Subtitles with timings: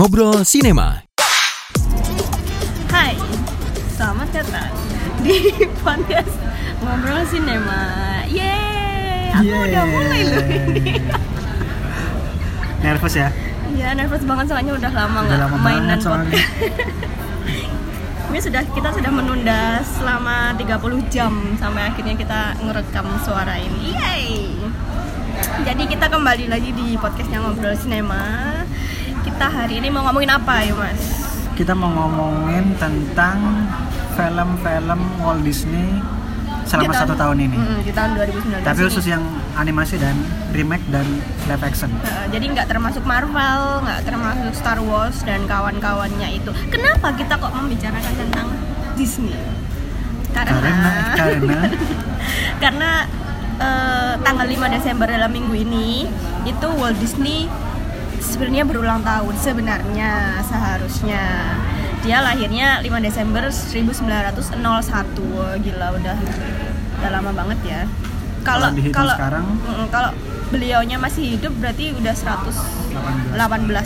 [0.00, 1.04] Ngobrol Sinema.
[2.88, 3.20] Hai,
[3.92, 4.72] selamat datang
[5.20, 5.52] di
[5.84, 6.40] podcast
[6.80, 7.84] Ngobrol Sinema.
[8.24, 9.60] Yeay, aku Yeay.
[9.68, 10.96] udah mulai loh ini.
[12.88, 13.28] Nervous ya?
[13.76, 16.32] Ya, nervous banget soalnya udah lama Udah nggak lama mainan banget soalnya.
[16.32, 16.48] podcast.
[18.32, 23.92] Ini sudah kita sudah menunda selama 30 jam sampai akhirnya kita ngerekam suara ini.
[23.92, 24.48] Yeay.
[25.68, 28.48] Jadi kita kembali lagi di podcastnya Ngobrol Sinema.
[29.20, 31.02] Kita hari ini mau ngomongin apa ya, Mas?
[31.52, 33.68] Kita mau ngomongin tentang
[34.16, 36.00] film-film Walt Disney
[36.64, 37.56] selama Di satu tahun ini.
[37.58, 38.86] Mm, di tahun 2019 Tapi ini.
[38.88, 39.22] khusus yang
[39.58, 40.16] animasi dan
[40.56, 41.04] remake dan
[41.50, 41.90] live action.
[42.00, 46.50] Nah, jadi nggak termasuk Marvel, nggak termasuk Star Wars dan kawan-kawannya itu.
[46.72, 48.46] Kenapa kita kok membicarakan tentang
[48.96, 49.36] Disney?
[50.30, 51.58] Karena Karena karena
[52.62, 52.90] karena
[53.58, 56.06] eh, tanggal 5 Desember dalam minggu ini
[56.46, 57.50] itu Walt Disney
[58.20, 60.10] sebenarnya berulang tahun sebenarnya
[60.42, 61.24] seharusnya
[62.00, 64.32] dia lahirnya 5 Desember 1901
[65.30, 66.16] Wah, gila udah
[66.96, 67.80] udah lama banget ya
[68.40, 69.44] kalau Kalau sekarang?
[69.60, 70.10] Mm, kalau
[70.48, 73.36] beliaunya masih hidup berarti udah 118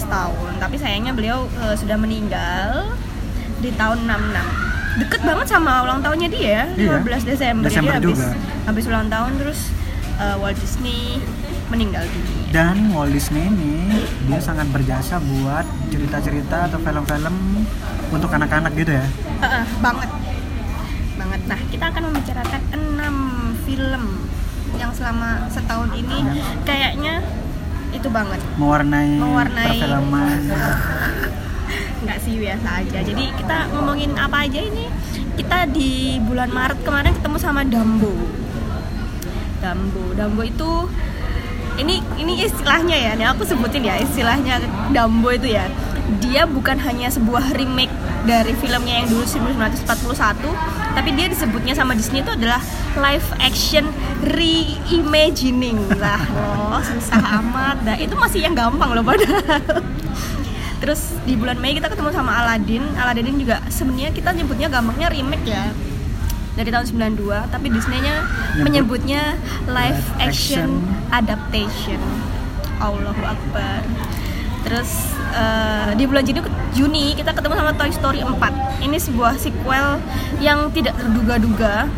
[0.07, 2.95] tahun tapi sayangnya beliau eh, sudah meninggal
[3.59, 7.03] di tahun 66 deket banget sama ulang tahunnya dia Iya.
[7.03, 8.31] 15 Desember, Desember jadi habis juga.
[8.65, 9.61] habis ulang tahun terus
[10.17, 11.19] eh, Walt Disney
[11.73, 12.45] meninggal dunia.
[12.53, 17.65] Dan Walt Disney ini dia sangat berjasa buat cerita-cerita atau film-film
[18.13, 19.07] untuk anak-anak gitu ya.
[19.43, 20.11] Heeh, banget.
[21.17, 21.41] Banget.
[21.49, 23.15] Nah kita akan membicarakan enam
[23.65, 24.05] film
[24.75, 26.19] yang selama setahun ini
[26.67, 27.23] kayaknya
[27.95, 28.41] itu banget.
[28.59, 29.69] Mewarnai, Mewarnai.
[29.79, 30.41] perfilman.
[32.05, 32.99] nggak sih biasa aja.
[33.01, 34.85] Jadi kita ngomongin apa aja ini?
[35.35, 38.15] Kita di bulan Maret kemarin ketemu sama Dambo
[39.59, 40.71] Dambo Dambo itu
[41.81, 44.63] ini ini istilahnya ya ini aku sebutin ya istilahnya
[44.95, 45.67] Dambo itu ya
[46.21, 47.93] dia bukan hanya sebuah remake
[48.25, 49.85] dari filmnya yang dulu 1941
[50.95, 52.61] tapi dia disebutnya sama Disney itu adalah
[52.97, 53.89] live action
[54.25, 56.21] reimagining lah
[56.73, 59.83] oh susah amat dah itu masih yang gampang loh padahal
[60.85, 62.45] Terus di bulan Mei kita ketemu sama.
[62.45, 62.85] Aladdin
[63.25, 65.73] ini juga sebenarnya kita nyebutnya gampangnya remake ya.
[66.55, 69.23] Dari tahun 92, tapi Disney-nya Nyebut- menyebutnya
[69.67, 70.79] live action
[71.11, 71.99] adaptation.
[72.77, 73.83] Allahu Akbar.
[74.63, 74.91] Terus
[75.31, 76.41] eh, di bulan Juni,
[76.73, 78.39] Juni kita ketemu sama Toy Story 4.
[78.81, 79.99] Ini sebuah sequel
[80.39, 81.91] yang tidak terduga-duga,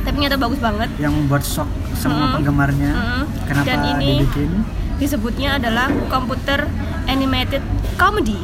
[0.00, 0.88] tapi ternyata bagus banget.
[0.96, 2.34] yang membuat shock semua Mm-mm.
[2.38, 2.90] penggemarnya.
[2.90, 3.22] Mm-mm.
[3.44, 4.50] Kenapa Dan ini dibikin?
[4.96, 6.68] disebutnya adalah computer
[7.06, 7.64] animated
[7.96, 8.36] comedy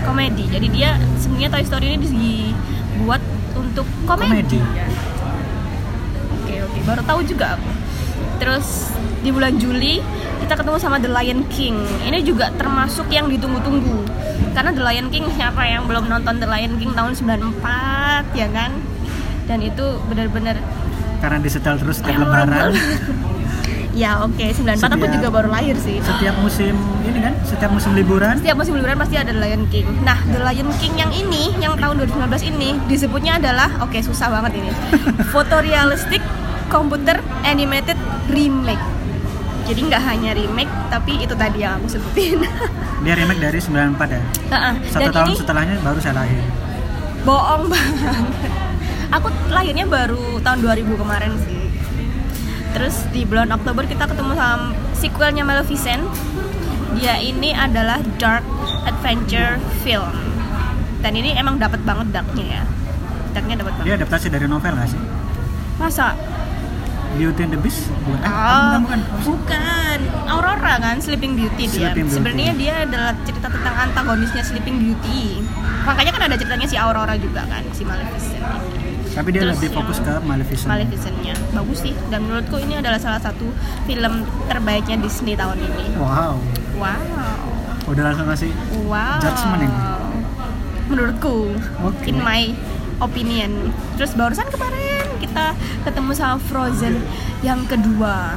[0.00, 2.54] komedi jadi dia sebenarnya Toy Story ini dibuat
[3.74, 4.60] untuk komedi, Komedi.
[6.38, 7.70] oke oke baru tahu juga aku
[8.38, 9.98] terus di bulan Juli
[10.38, 11.74] kita ketemu sama The Lion King
[12.06, 14.06] ini juga termasuk yang ditunggu-tunggu
[14.54, 18.70] karena The Lion King siapa yang belum nonton The Lion King tahun 94 ya kan
[19.44, 20.56] dan itu benar-benar
[21.18, 22.76] Karena disetel terus setiap memorable.
[22.76, 23.32] lebaran.
[23.94, 26.74] Ya oke 94 aku Setiap- juga baru lahir sih setiap musim
[27.04, 29.86] ini kan, setiap musim liburan setiap musim liburan pasti ada The Lion King.
[30.02, 34.58] Nah, The Lion King yang ini, yang tahun 2019 ini, disebutnya adalah, oke susah banget
[34.58, 34.70] ini,
[35.32, 36.18] photorealistic
[36.66, 37.94] computer animated
[38.26, 38.82] remake.
[39.64, 42.42] Jadi nggak hanya remake, tapi itu tadi yang aku sebutin.
[43.04, 43.70] dia remake dari 94
[44.10, 44.20] ya.
[44.50, 44.74] Heeh.
[44.86, 46.42] Satu Dan tahun ini setelahnya baru saya lahir.
[47.22, 48.26] bohong banget.
[49.12, 51.63] Aku lahirnya baru tahun 2000 kemarin sih.
[52.74, 56.02] Terus di bulan Oktober kita ketemu sama sequelnya Maleficent.
[56.94, 58.42] Dia ini adalah dark
[58.84, 60.10] adventure film.
[60.98, 62.62] Dan ini emang dapat banget darknya ya.
[63.30, 63.86] Darknya dapat banget.
[63.86, 65.00] Dia adaptasi dari novel nggak sih?
[65.74, 66.14] Masa?
[67.14, 67.86] Beauty and the Beast?
[68.02, 68.18] Bukan?
[68.18, 69.00] Eh, Oh, bukan, bukan.
[69.22, 69.98] bukan.
[70.26, 71.94] Aurora kan Sleeping Beauty dia.
[71.94, 72.16] Sleeping Beauty.
[72.18, 75.38] Sebenarnya dia adalah cerita tentang antagonisnya Sleeping Beauty.
[75.86, 78.83] Makanya kan ada ceritanya si Aurora juga kan, si Maleficent ini.
[79.14, 80.68] Tapi dia Terus lebih yang fokus ke Maleficent.
[80.68, 83.46] Maleficent-nya bagus sih dan menurutku ini adalah salah satu
[83.84, 84.12] film
[84.44, 85.94] terbaiknya Disney tahun ini.
[85.96, 86.34] Wow.
[86.74, 86.98] Wow.
[87.86, 88.50] Udah langsung ngasih
[88.84, 89.20] Wow.
[89.20, 89.78] Judgment ini?
[90.84, 92.04] Menurutku, Oke.
[92.06, 92.52] in my
[92.98, 93.70] opinion.
[93.94, 94.82] Terus barusan kemarin
[95.16, 97.00] kita ketemu sama Frozen
[97.40, 98.36] yang kedua.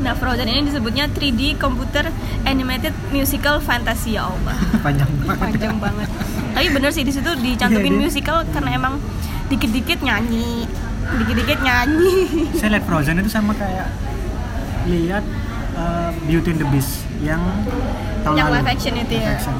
[0.00, 2.08] Nah, Frozen ini disebutnya 3D Computer
[2.42, 4.56] Animated Musical Fantasy ya Allah.
[4.84, 5.38] panjang banget.
[5.38, 6.08] Panjang banget.
[6.50, 8.96] Tapi bener sih di situ dicantumin Iya, dia- musical karena emang
[9.50, 10.64] dikit-dikit nyanyi,
[11.18, 12.14] dikit-dikit nyanyi.
[12.58, 13.90] Saya lihat Frozen itu sama kayak
[14.86, 15.24] lihat
[15.74, 17.42] uh, Beauty and the Beast yang
[18.22, 18.56] tahun Yang lalu.
[18.56, 19.34] live action itu ya.
[19.34, 19.54] Action.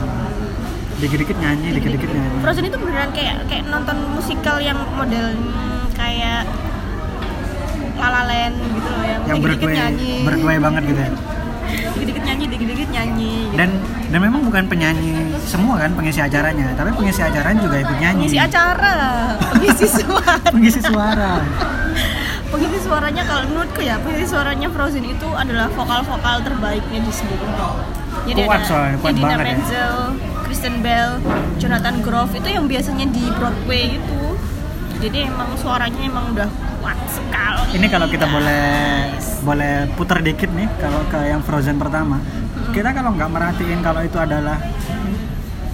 [1.01, 2.39] Dikit-dikit nyanyi, dikit-dikit nyanyi.
[2.41, 5.27] Frozen itu beneran kayak kayak nonton musikal yang model
[5.93, 6.45] kayak
[8.01, 10.13] La La Land gitu loh yang, yang dikit-dikit nyanyi.
[10.25, 11.11] berkue banget gitu ya
[11.95, 13.57] dikit-dikit nyanyi dikit-dikit nyanyi gitu.
[13.59, 13.71] dan
[14.11, 16.75] dan memang bukan penyanyi semua kan pengisi acaranya.
[16.75, 18.27] Tapi pengisi acaranya juga ikut nyanyi.
[18.27, 18.95] Pengisi acara
[19.55, 20.35] pengisi suara.
[20.51, 21.33] Pengisi suara.
[22.51, 27.39] Pengisi suaranya kalau menurutku ya pengisi suaranya Frozen itu adalah vokal-vokal terbaiknya Disney
[28.27, 29.57] jadi Kuat ada soalnya, kuat Idina banget ya.
[29.57, 29.97] Menzel,
[30.45, 31.11] Kristen Bell,
[31.57, 34.23] Jonathan Groff itu yang biasanya di Broadway itu
[35.01, 36.51] jadi emang suaranya emang udah
[36.81, 38.65] kuat sekali ini kalau kita boleh
[39.15, 39.29] Guys.
[39.47, 42.19] boleh putar dikit nih kalau ke yang Frozen pertama.
[42.71, 44.59] Kita kalau nggak merhatiin kalau itu adalah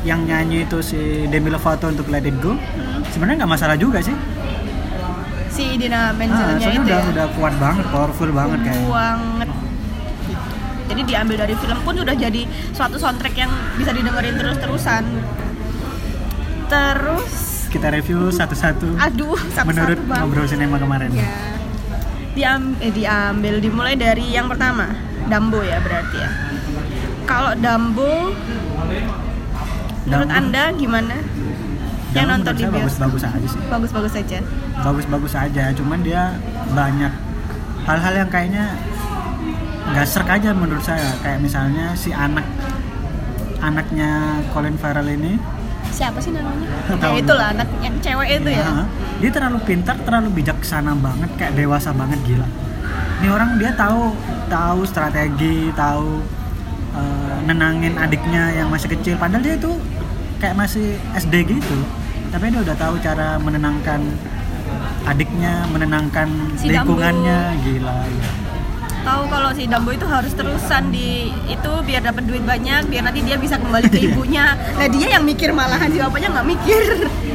[0.04, 2.54] yang nyanyi itu si Demi Lovato untuk Let It Go
[3.10, 4.14] sebenarnya nggak masalah juga sih.
[5.48, 7.10] Si Idina ah, Menzelnya soalnya itu udah ya?
[7.16, 8.88] udah kuat banget powerful banget kayaknya.
[8.92, 9.48] banget.
[10.86, 12.42] Jadi diambil dari film pun udah jadi
[12.76, 15.02] suatu soundtrack yang bisa didengerin terus-terusan.
[16.68, 18.98] Terus kita review satu-satu.
[18.98, 21.10] Aduh satu-satu menurut ngobrol sinema kemarin.
[21.12, 21.56] Ya
[22.36, 24.92] diam eh, diambil dimulai dari yang pertama
[25.26, 26.30] Dumbo ya berarti ya.
[27.24, 28.30] Kalau Dumbo
[30.04, 30.36] menurut Dumbo.
[30.36, 31.16] anda gimana?
[32.12, 33.60] Yang Dumbo nonton menurut di bagus-bagus aja sih.
[33.72, 34.38] Bagus-bagus saja
[34.76, 36.36] bagus-bagus aja cuman dia
[36.76, 37.12] banyak
[37.88, 38.76] hal-hal yang kayaknya
[39.96, 41.16] nggak serk aja menurut saya.
[41.24, 42.44] Kayak misalnya si anak
[43.64, 45.40] anaknya Colin Farrell ini
[45.96, 46.68] siapa sih namanya?
[47.02, 48.68] Ya itulah anak yang cewek itu ya.
[48.68, 48.84] Ya,
[49.24, 52.48] dia terlalu pintar terlalu bijaksana banget kayak dewasa banget gila.
[53.24, 54.12] Ini orang dia tahu
[54.52, 56.20] tahu strategi tahu
[56.92, 59.16] eh, nenangin adiknya yang masih kecil.
[59.16, 59.72] Padahal dia itu
[60.36, 61.78] kayak masih SD gitu.
[62.28, 64.04] Tapi dia udah tahu cara menenangkan
[65.08, 66.28] adiknya menenangkan
[66.60, 67.38] Si lingkungannya.
[67.64, 68.28] Gila ya.
[69.06, 73.22] Tahu kalau si Dumbo itu harus terusan di itu biar dapat duit banyak biar nanti
[73.22, 74.58] dia bisa kembali ke ibunya.
[74.58, 76.82] Nah dia yang mikir malahan si bapaknya nggak mikir.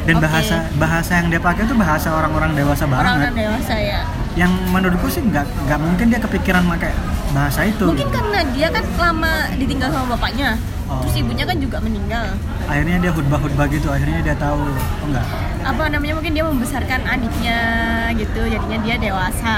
[0.03, 0.27] Dan Oke.
[0.27, 4.01] bahasa bahasa yang dia pakai itu bahasa orang-orang dewasa orang-orang banget dewasa ya.
[4.35, 6.91] Yang menurutku sih nggak nggak mungkin dia kepikiran pakai
[7.31, 8.15] bahasa itu mungkin gitu.
[8.19, 10.59] karena dia kan lama ditinggal sama bapaknya.
[10.91, 10.99] Oh.
[11.07, 12.35] terus ibunya kan juga meninggal.
[12.67, 15.23] Akhirnya dia khutbah-khutbah gitu akhirnya dia tahu oh enggak
[15.61, 17.59] apa namanya mungkin dia membesarkan adiknya
[18.17, 19.57] gitu jadinya dia dewasa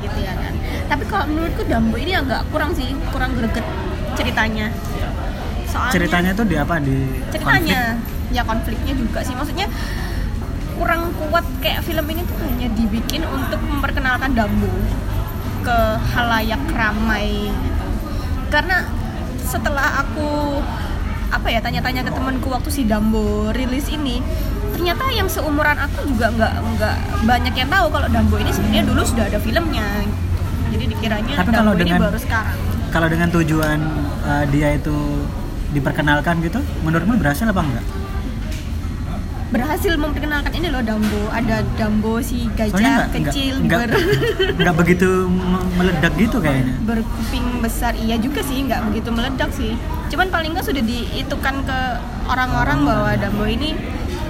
[0.00, 0.52] gitu ya kan
[0.86, 3.66] tapi kalau menurutku Dumbo ini agak kurang sih kurang greget
[4.16, 4.70] ceritanya.
[5.68, 6.74] Soalnya ceritanya tuh di apa?
[6.80, 6.96] Di
[7.34, 7.98] ceritanya.
[8.34, 9.34] ya konfliknya juga sih.
[9.34, 9.66] Maksudnya
[10.76, 14.70] kurang kuat kayak film ini tuh hanya dibikin untuk memperkenalkan Dumbo
[15.66, 15.78] ke
[16.14, 17.86] halayak ramai gitu.
[18.50, 18.86] Karena
[19.42, 20.60] setelah aku
[21.26, 24.22] apa ya tanya-tanya ke temanku waktu si Dumbo rilis ini
[24.74, 26.96] ternyata yang seumuran aku juga nggak nggak
[27.26, 30.06] banyak yang tahu kalau Dumbo ini sebenarnya dulu sudah ada filmnya
[30.76, 32.56] jadi dikiranya Tapi kalau ini dengan- baru sekarang.
[32.88, 33.78] kalau dengan tujuan
[34.22, 34.96] uh, dia itu
[35.68, 37.84] diperkenalkan gitu menurutmu berhasil apa enggak?
[39.46, 42.74] Berhasil memperkenalkan ini loh Dumbo ada Dumbo si gajah
[43.06, 46.74] nggak- kecil nggak, ber nggak, nggak begitu me- meledak gitu kayaknya.
[46.82, 47.94] Berkuping besar.
[47.94, 49.78] Iya juga sih nggak begitu meledak sih.
[50.08, 51.78] Cuman paling nggak sudah diitukan ke
[52.26, 53.78] orang-orang bahwa Dumbo ini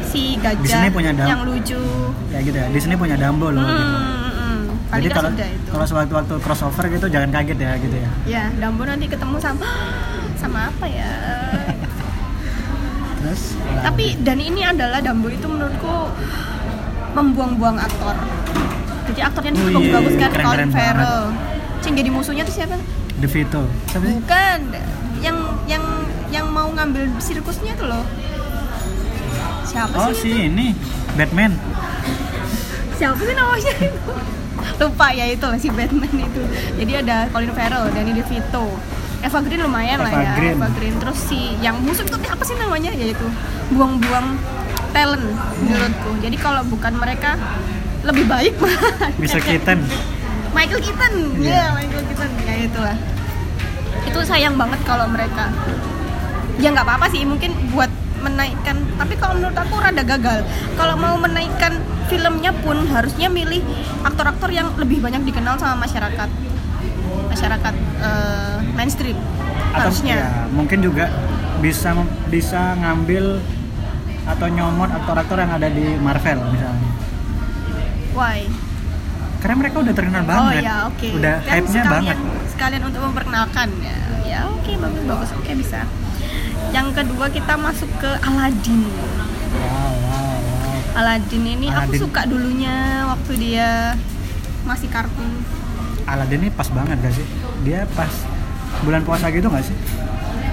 [0.05, 1.27] si gajah Disney punya Dumbo.
[1.27, 1.81] yang lucu.
[2.29, 3.97] Ya gitu ya di sini punya Dumbo loh hmm, gitu.
[4.97, 5.69] Paling jadi kalau sudah itu.
[5.69, 8.11] kalau sewaktu-waktu crossover gitu jangan kaget ya gitu ya.
[8.25, 9.69] Ya Dumbo nanti ketemu sama
[10.41, 11.13] sama apa ya?
[13.21, 13.43] Terus?
[13.85, 15.95] Tapi dan ini adalah Dumbo itu menurutku
[17.13, 18.17] membuang-buang aktor.
[19.13, 21.25] Jadi aktornya itu Oh iya, bagus-bagus kan Colin Farrell.
[21.87, 22.77] Yang jadi musuhnya tuh siapa?
[23.23, 23.63] De Vito.
[23.89, 24.17] Siapa sih?
[24.19, 24.59] Bukan
[25.23, 25.39] yang
[25.71, 25.85] yang
[26.35, 28.05] yang mau ngambil sirkusnya tuh loh.
[29.65, 30.49] Siapa oh sih si itu?
[30.51, 30.67] ini
[31.15, 31.53] Batman.
[32.97, 33.73] Siapa sih namanya?
[33.77, 34.13] itu
[34.83, 36.43] lupa ya itu lah si Batman itu.
[36.77, 38.67] Jadi ada Colin Farrell Danny DeVito.
[39.17, 40.55] Eva Green lumayan lah Eva ya Green.
[40.61, 40.95] Eva Green.
[41.01, 42.93] Terus si yang musuh itu apa sih namanya?
[42.93, 43.27] Yaitu
[43.73, 44.37] buang-buang
[44.93, 45.25] talent
[45.61, 46.11] menurutku.
[46.21, 47.35] Jadi kalau bukan mereka
[48.05, 48.55] lebih baik
[49.23, 49.83] bisa Keaton.
[50.55, 51.15] Michael Keaton.
[51.41, 51.65] Ya Iya.
[51.75, 52.31] Michael Keaton.
[52.45, 52.97] Ya itulah.
[54.07, 55.51] Itu sayang banget kalau mereka.
[56.57, 57.25] Ya nggak apa-apa sih.
[57.27, 57.91] Mungkin buat
[58.27, 60.43] menaikkan tapi kalau menurut aku rada gagal.
[60.75, 63.63] Kalau mau menaikkan filmnya pun harusnya milih
[64.03, 66.29] aktor-aktor yang lebih banyak dikenal sama masyarakat.
[67.31, 69.19] Masyarakat eh, mainstream
[69.71, 70.15] atau harusnya.
[70.19, 71.07] ya, mungkin juga
[71.61, 71.93] bisa
[72.27, 73.39] bisa ngambil
[74.27, 76.91] atau nyomot aktor-aktor yang ada di Marvel misalnya.
[78.13, 78.49] Why?
[79.39, 80.63] Karena mereka udah terkenal oh banget.
[80.65, 81.09] ya oke.
[81.15, 82.19] Udah Kan hype-nya sekalian, banget.
[82.51, 83.97] sekalian untuk memperkenalkan ya.
[84.27, 85.81] Ya oke bagus bagus oke bisa
[86.71, 88.83] yang kedua kita masuk ke Aladdin.
[88.83, 90.99] Wow wow wow.
[90.99, 92.01] Aladdin ini aku Aladdin.
[92.01, 93.69] suka dulunya waktu dia
[94.63, 95.31] masih kartun.
[96.05, 97.27] Aladdin ini pas banget gak sih?
[97.63, 98.11] Dia pas
[98.81, 99.77] bulan puasa gitu gak sih?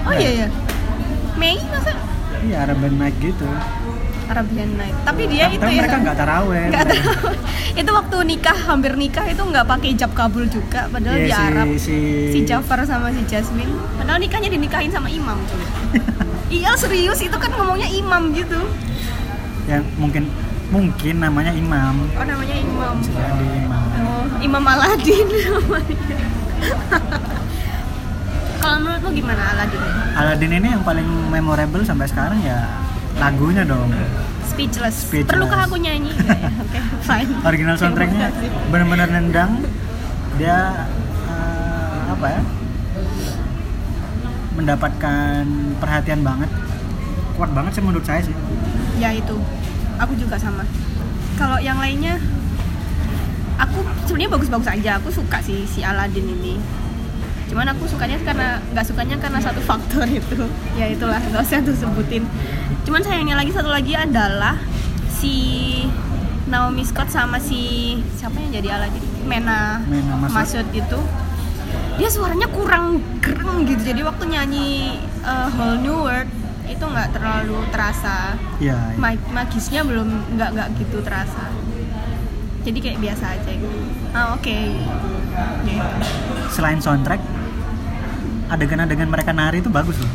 [0.04, 0.20] Oh Ya.
[0.20, 0.32] iya.
[0.36, 0.48] ya
[1.34, 1.92] Mei masa?
[2.40, 3.46] Iya Arabian Night gitu
[4.26, 4.96] Arabian Night.
[5.02, 5.78] Tapi dia Tapi itu ya.
[5.78, 6.64] mereka nggak taraweh.
[6.68, 7.28] nggak tahu
[7.80, 10.86] itu waktu nikah hampir nikah itu nggak pakai hijab kabul juga.
[10.88, 13.68] Padahal Iya, di si- Arab si- si Jafar sama si Jasmine.
[13.94, 15.36] Padahal nikahnya dinikahin sama imam.
[15.44, 15.64] Cuy
[16.56, 17.18] iya serius.
[17.18, 18.60] Itu kan ngomongnya imam gitu.
[19.64, 20.24] Yang mungkin
[20.66, 21.94] mungkin namanya imam.
[22.10, 22.94] Oh namanya imam.
[22.98, 23.82] Jadi imam.
[24.00, 26.16] Oh imam Aladin namanya
[28.56, 29.80] kalau menurut lu gimana Aladin
[30.14, 32.64] Aladdin ini yang paling memorable sampai sekarang ya
[33.24, 33.88] lagunya dong.
[34.44, 35.30] Speechless, Speechless.
[35.32, 36.12] perlukah aku nyanyi?
[36.12, 36.36] Ya?
[36.64, 36.78] oke
[37.08, 37.30] fine.
[37.42, 38.28] Original soundtracknya
[38.68, 39.64] benar-benar nendang.
[40.36, 40.86] Dia
[41.30, 42.42] eh, apa ya?
[44.54, 45.42] Mendapatkan
[45.80, 46.50] perhatian banget.
[47.34, 48.36] Kuat banget sih menurut saya sih.
[49.00, 49.34] Ya itu.
[49.98, 50.62] Aku juga sama.
[51.34, 52.20] Kalau yang lainnya
[53.58, 55.00] aku sebenarnya bagus-bagus aja.
[55.02, 56.60] Aku suka sih si Aladin ini
[57.44, 60.44] cuman aku sukanya karena nggak sukanya karena satu faktor itu.
[60.80, 62.24] Ya itulah nggak usah tuh sebutin.
[62.84, 64.58] Cuman sayangnya lagi satu lagi adalah
[65.08, 65.34] si
[66.44, 70.66] Naomi Scott sama si siapa yang jadi Aladin Mena, Mena Masud.
[70.72, 71.00] Itu.
[71.94, 73.94] Dia suaranya kurang gereng gitu.
[73.94, 76.26] Jadi waktu nyanyi uh, Whole New World
[76.64, 78.34] itu nggak terlalu terasa.
[78.58, 81.48] Ya mag- magisnya belum nggak nggak gitu terasa.
[82.64, 83.78] Jadi kayak biasa aja gitu.
[84.10, 84.58] Ah oke.
[85.64, 86.06] Ya itu.
[86.52, 87.18] selain soundtrack
[88.50, 90.12] adegan-adegan mereka nari itu bagus loh.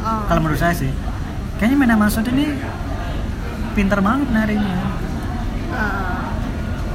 [0.00, 0.24] Oh.
[0.28, 0.88] kalau menurut saya sih.
[1.60, 2.56] Kayaknya Mena Masud ini
[3.76, 4.78] pinter banget narinya.
[5.70, 6.26] Ah.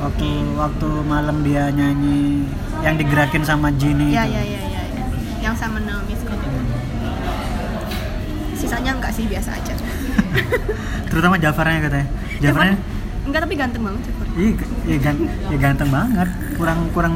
[0.05, 0.27] waktu
[0.59, 2.45] waktu malam dia nyanyi
[2.85, 4.37] yang digerakin sama Genie ya itu.
[4.37, 5.03] ya ya ya ya.
[5.41, 6.37] yang sama Naomi Scott
[8.53, 9.73] sisanya enggak sih biasa aja.
[11.09, 12.07] Terutama Jafarnya katanya.
[12.41, 12.77] Jafarnya?
[13.25, 14.25] Enggak tapi ganteng banget Jafar.
[14.37, 14.51] Iya
[14.85, 14.97] iya
[15.49, 16.29] iya ganteng banget.
[16.57, 17.15] Kurang kurang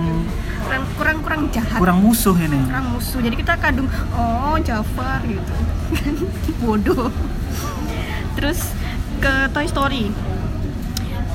[0.64, 1.80] kurang kurang kurang jahat.
[1.80, 2.60] Kurang musuh ini.
[2.68, 3.20] Kurang musuh.
[3.24, 5.54] Jadi kita kadung oh Jafar gitu.
[6.64, 7.10] Bodoh.
[8.36, 8.72] Terus
[9.20, 10.04] ke Toy Story.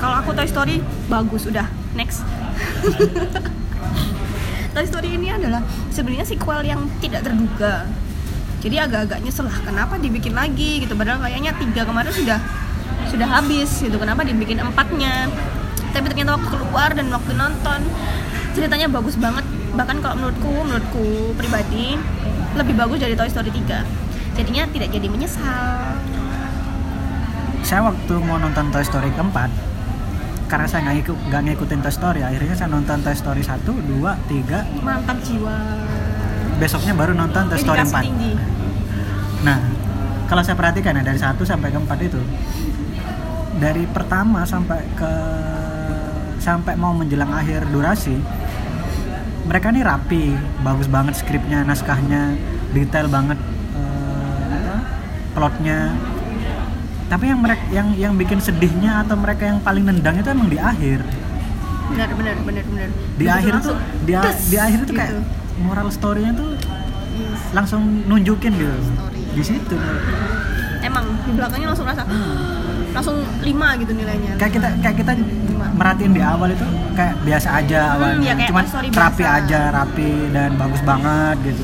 [0.01, 2.25] Kalau aku Toy Story bagus udah next.
[4.75, 5.63] Toy Story ini adalah
[5.93, 7.87] sebenarnya sequel yang tidak terduga.
[8.65, 10.97] Jadi agak-agak nyesel lah kenapa dibikin lagi gitu.
[10.97, 12.39] Padahal kayaknya tiga kemarin sudah
[13.07, 13.95] sudah habis gitu.
[13.95, 15.29] Kenapa dibikin empatnya?
[15.95, 17.81] Tapi ternyata waktu keluar dan waktu nonton
[18.55, 19.43] ceritanya bagus banget.
[19.75, 21.99] Bahkan kalau menurutku menurutku pribadi
[22.55, 24.05] lebih bagus dari Toy Story 3
[24.39, 25.99] jadinya tidak jadi menyesal.
[27.65, 29.51] Saya waktu mau nonton Toy Story keempat
[30.45, 33.99] karena saya nggak ngikut nggak ngikutin Toy Story akhirnya saya nonton Toy Story 1, 2,
[33.99, 35.57] 3 mantap jiwa.
[36.55, 38.33] Besoknya baru nonton Toy Story Dedikasi 4 tinggi.
[39.43, 39.59] Nah
[40.31, 42.21] kalau saya perhatikan ya dari 1 sampai ke 4 itu
[43.59, 45.11] dari pertama sampai ke
[46.43, 48.19] sampai mau menjelang akhir durasi
[49.45, 50.23] mereka nih rapi
[50.61, 52.33] bagus banget skripnya naskahnya
[52.73, 53.37] detail banget
[53.77, 54.79] eh,
[55.31, 55.93] plotnya.
[57.05, 60.57] Tapi yang mereka yang yang bikin sedihnya atau mereka yang paling nendang itu emang di
[60.57, 61.05] akhir.
[61.93, 62.89] Benar benar benar benar.
[62.89, 64.13] Di Begitu akhir tuh di,
[64.49, 65.21] di akhir tuh kayak gitu.
[65.61, 66.49] moral story-nya tuh
[67.15, 67.79] Yes, langsung
[68.11, 68.75] nunjukin gitu.
[68.75, 69.21] Story.
[69.31, 69.75] di situ.
[70.83, 72.03] Emang di belakangnya langsung rasa
[72.91, 74.35] langsung lima gitu nilainya.
[74.35, 75.11] Kayak kita kayak kita.
[75.75, 76.63] Merhatiin di awal itu
[76.93, 78.23] kayak biasa aja Hmm, awalnya.
[78.23, 79.37] ya kayak cuman rapi biasa.
[79.37, 81.63] aja rapi dan bagus banget gitu.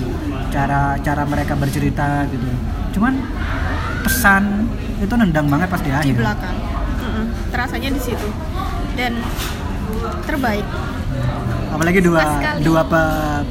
[0.50, 2.48] Cara cara mereka bercerita gitu.
[2.92, 3.14] Cuman
[4.02, 6.16] pesan itu nendang banget pas di di akhir.
[6.18, 6.58] belakang.
[7.00, 8.28] Mm-mm, terasanya di situ.
[8.94, 9.16] Dan
[10.22, 10.66] terbaik.
[11.70, 12.22] Apalagi dua
[12.60, 13.04] dua pe,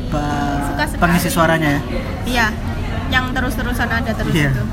[0.08, 1.80] pe- pengisi suaranya ya?
[2.26, 2.46] Iya.
[3.10, 4.52] Yang terus-terusan ada terus Iya.
[4.52, 4.64] itu.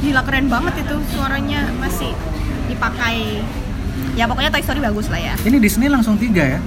[0.00, 2.12] Gila keren banget itu suaranya masih
[2.66, 3.44] dipakai
[4.12, 5.34] ya pokoknya Toy Story bagus lah ya.
[5.40, 6.60] Ini Disney langsung tiga ya?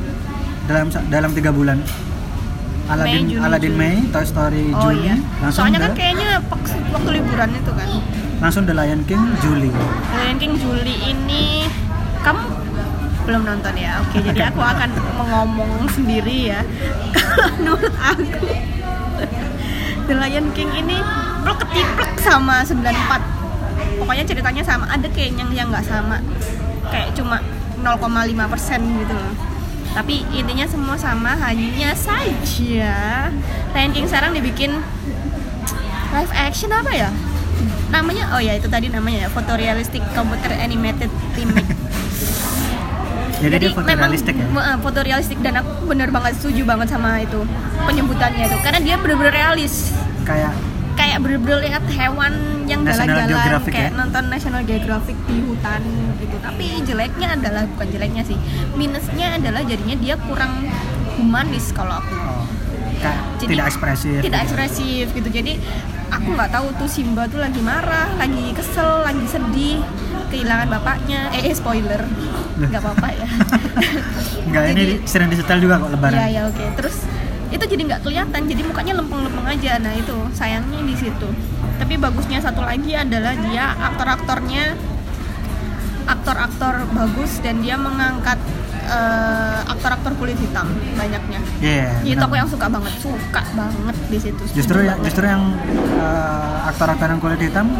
[0.64, 1.80] Dalam dalam tiga bulan.
[2.84, 3.74] Aladdin Juni, Aladdin.
[3.74, 5.16] Mei Toy Story oh Juni iya.
[5.40, 6.30] Langsung soalnya The- kan kayaknya
[6.92, 7.90] waktu, liburan itu kan.
[8.38, 9.72] Langsung The Lion King Juli
[10.14, 11.64] Lion King Juli ini
[12.20, 12.44] kamu
[13.24, 14.04] belum nonton ya?
[14.04, 16.60] Oke jadi aku akan mengomong sendiri ya.
[17.16, 18.52] Kalau menurut aku
[20.04, 21.00] The Lion King ini
[21.40, 24.92] plek ketiplek sama 94 pokoknya ceritanya sama.
[24.92, 26.20] Ada kayaknya yang nggak sama
[26.94, 27.42] kayak cuma
[27.82, 29.34] 0,5 persen gitu loh.
[29.94, 33.30] Tapi intinya semua sama hanya saja
[33.74, 34.78] Lion King sekarang dibikin
[36.14, 37.10] live action apa ya?
[37.90, 41.66] Namanya oh ya itu tadi namanya ya fotorealistic computer animated remake.
[43.44, 44.46] Jadi, dia fotorealistik ya?
[44.48, 47.44] memang, eh, fotorealistik dan aku bener banget setuju banget sama itu
[47.84, 48.58] penyebutannya itu.
[48.64, 49.92] Karena dia bener-bener realis.
[50.24, 50.56] Kayak
[51.14, 52.34] kayak bener-bener lihat hewan
[52.66, 53.94] yang jalan-jalan kayak ya?
[53.94, 55.82] nonton National Geographic di hutan
[56.18, 58.38] gitu tapi jeleknya adalah bukan jeleknya sih
[58.74, 60.66] minusnya adalah jadinya dia kurang
[61.22, 62.50] humanis kalau aku oh,
[63.38, 64.46] Jadi, tidak ekspresif tidak gitu.
[64.50, 65.54] ekspresif gitu jadi
[66.10, 69.86] aku nggak tahu tuh Simba tuh lagi marah lagi kesel lagi sedih
[70.34, 72.02] kehilangan bapaknya eh, eh spoiler
[72.58, 73.28] nggak apa-apa ya
[74.50, 76.14] Enggak ini sering disetel juga kok lebaran.
[76.14, 76.66] Iya ya oke.
[76.78, 76.96] Terus
[77.54, 79.78] itu jadi nggak kelihatan, jadi mukanya lempeng-lempeng aja.
[79.78, 81.30] Nah itu sayangnya di situ.
[81.78, 84.74] Tapi bagusnya satu lagi adalah dia aktor-aktornya
[86.04, 88.36] aktor-aktor bagus dan dia mengangkat
[88.90, 90.68] eh, aktor-aktor kulit hitam
[90.98, 91.40] banyaknya.
[91.64, 92.04] Iya.
[92.04, 92.28] itu benar.
[92.28, 94.44] aku yang suka banget, suka banget di situ.
[94.52, 95.00] Justru banget.
[95.08, 95.44] justru yang
[96.02, 97.72] eh, aktor-aktor yang kulit hitam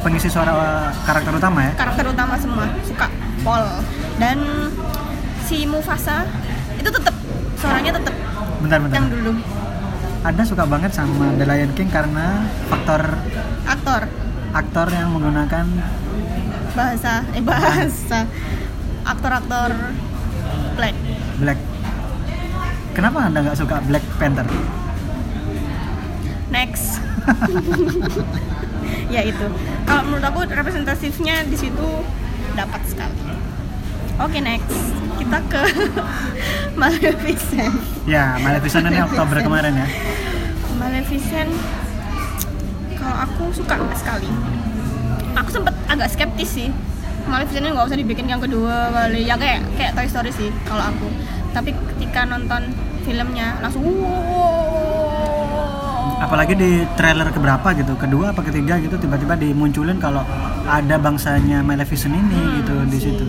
[0.00, 1.72] pengisi suara eh, karakter utama ya.
[1.76, 3.06] karakter utama semua suka
[3.44, 3.64] Paul
[4.16, 4.38] dan
[5.44, 6.24] si Mufasa
[6.80, 7.12] itu tetap
[7.60, 8.14] suaranya tetap
[8.60, 8.96] Bentar-bentar.
[9.00, 9.32] yang dulu.
[10.20, 13.02] Anda suka banget sama The Lion King karena faktor
[13.64, 14.02] aktor.
[14.50, 15.64] aktor yang menggunakan
[16.74, 18.26] bahasa eh bahasa.
[19.06, 19.70] Aktor-aktor
[20.76, 20.96] black.
[21.40, 21.58] Black.
[22.92, 24.46] Kenapa Anda nggak suka Black Panther?
[26.50, 26.98] next.
[29.10, 29.42] Ya itu.
[29.90, 31.88] Kalau menurut aku representatifnya di situ
[32.54, 33.18] dapat sekali.
[34.22, 34.94] Oke next.
[35.18, 35.62] Kita ke
[36.78, 39.86] Maleficent Ya, Maleficent ini Oktober kemarin ya.
[40.76, 41.50] Maleficent
[42.96, 44.28] kalau aku suka sekali
[45.32, 46.68] aku sempet agak skeptis sih
[47.24, 50.84] Maleficent ini nggak usah dibikin yang kedua kali ya kayak kayak Toy Story sih kalau
[50.84, 51.08] aku
[51.52, 54.68] tapi ketika nonton filmnya langsung wow
[56.20, 60.20] Apalagi di trailer keberapa gitu, kedua apa ketiga gitu tiba-tiba dimunculin kalau
[60.64, 63.24] ada bangsanya Maleficent ini Hmm, gitu di si situ.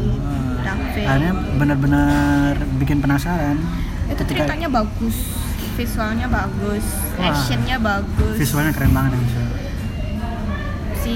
[0.59, 1.03] Daphne.
[1.07, 3.55] Akhirnya benar-benar bikin penasaran.
[4.11, 5.15] Itu ceritanya bagus
[5.79, 7.31] visualnya bagus Wah.
[7.31, 8.35] actionnya bagus.
[8.37, 9.43] Visualnya keren banget ya
[11.01, 11.15] si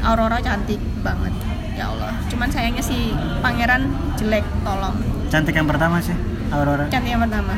[0.00, 1.34] Aurora cantik banget
[1.76, 2.12] ya Allah.
[2.32, 3.12] Cuman sayangnya si
[3.44, 4.96] pangeran jelek tolong.
[5.28, 6.16] Cantik yang pertama sih
[6.54, 6.88] Aurora.
[6.88, 7.54] cantik yang pertama.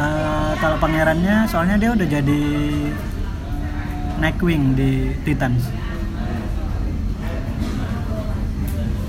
[0.00, 2.42] Eh, kalau pangerannya soalnya dia udah jadi
[4.20, 5.64] Nightwing di Titans.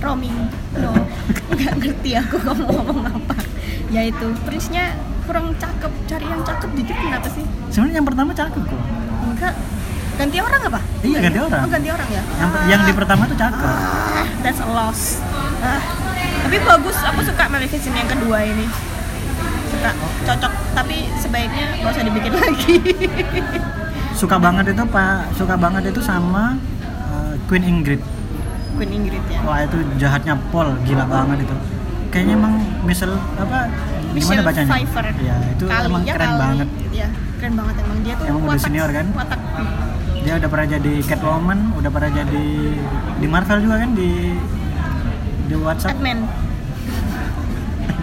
[0.02, 0.34] roaming
[0.82, 0.98] no
[1.54, 3.51] nggak ngerti aku kamu ngomong apa
[3.92, 8.62] ya itu prince-nya kurang cakep cari yang cakep dikit kenapa sih Sebenarnya yang pertama cakep
[8.62, 8.82] kok.
[9.24, 9.54] enggak
[10.14, 11.60] ganti orang apa Iya ganti orang.
[11.60, 13.64] oh ganti orang ya Yang yang di pertama tuh cakep.
[13.66, 15.02] Ah, that's a loss
[15.62, 15.82] ah.
[16.42, 18.66] tapi bagus aku suka Maleficent yang kedua ini
[19.70, 19.92] suka
[20.26, 22.76] cocok tapi sebaiknya nggak usah dibikin lagi
[24.12, 26.54] Suka banget itu Pak, suka banget itu sama
[27.10, 27.98] eh, Queen Ingrid.
[28.76, 31.56] Queen Ingrid ya Wah itu jahatnya Paul, gila banget itu.
[32.12, 34.70] Kayaknya emang Michelle apa gimana Michelle bacanya?
[34.70, 36.42] Pfeiffer Iya, itu Kali, emang ya keren kali.
[36.44, 36.68] banget.
[36.92, 37.08] ya
[37.40, 39.06] keren banget emang dia tuh Emang udah senior kan?
[39.16, 39.40] watak
[40.22, 42.46] Dia udah pernah jadi Catwoman, udah pernah jadi
[43.18, 44.10] di Marvel juga kan di
[45.48, 45.92] di WhatsApp.
[45.94, 46.20] Batman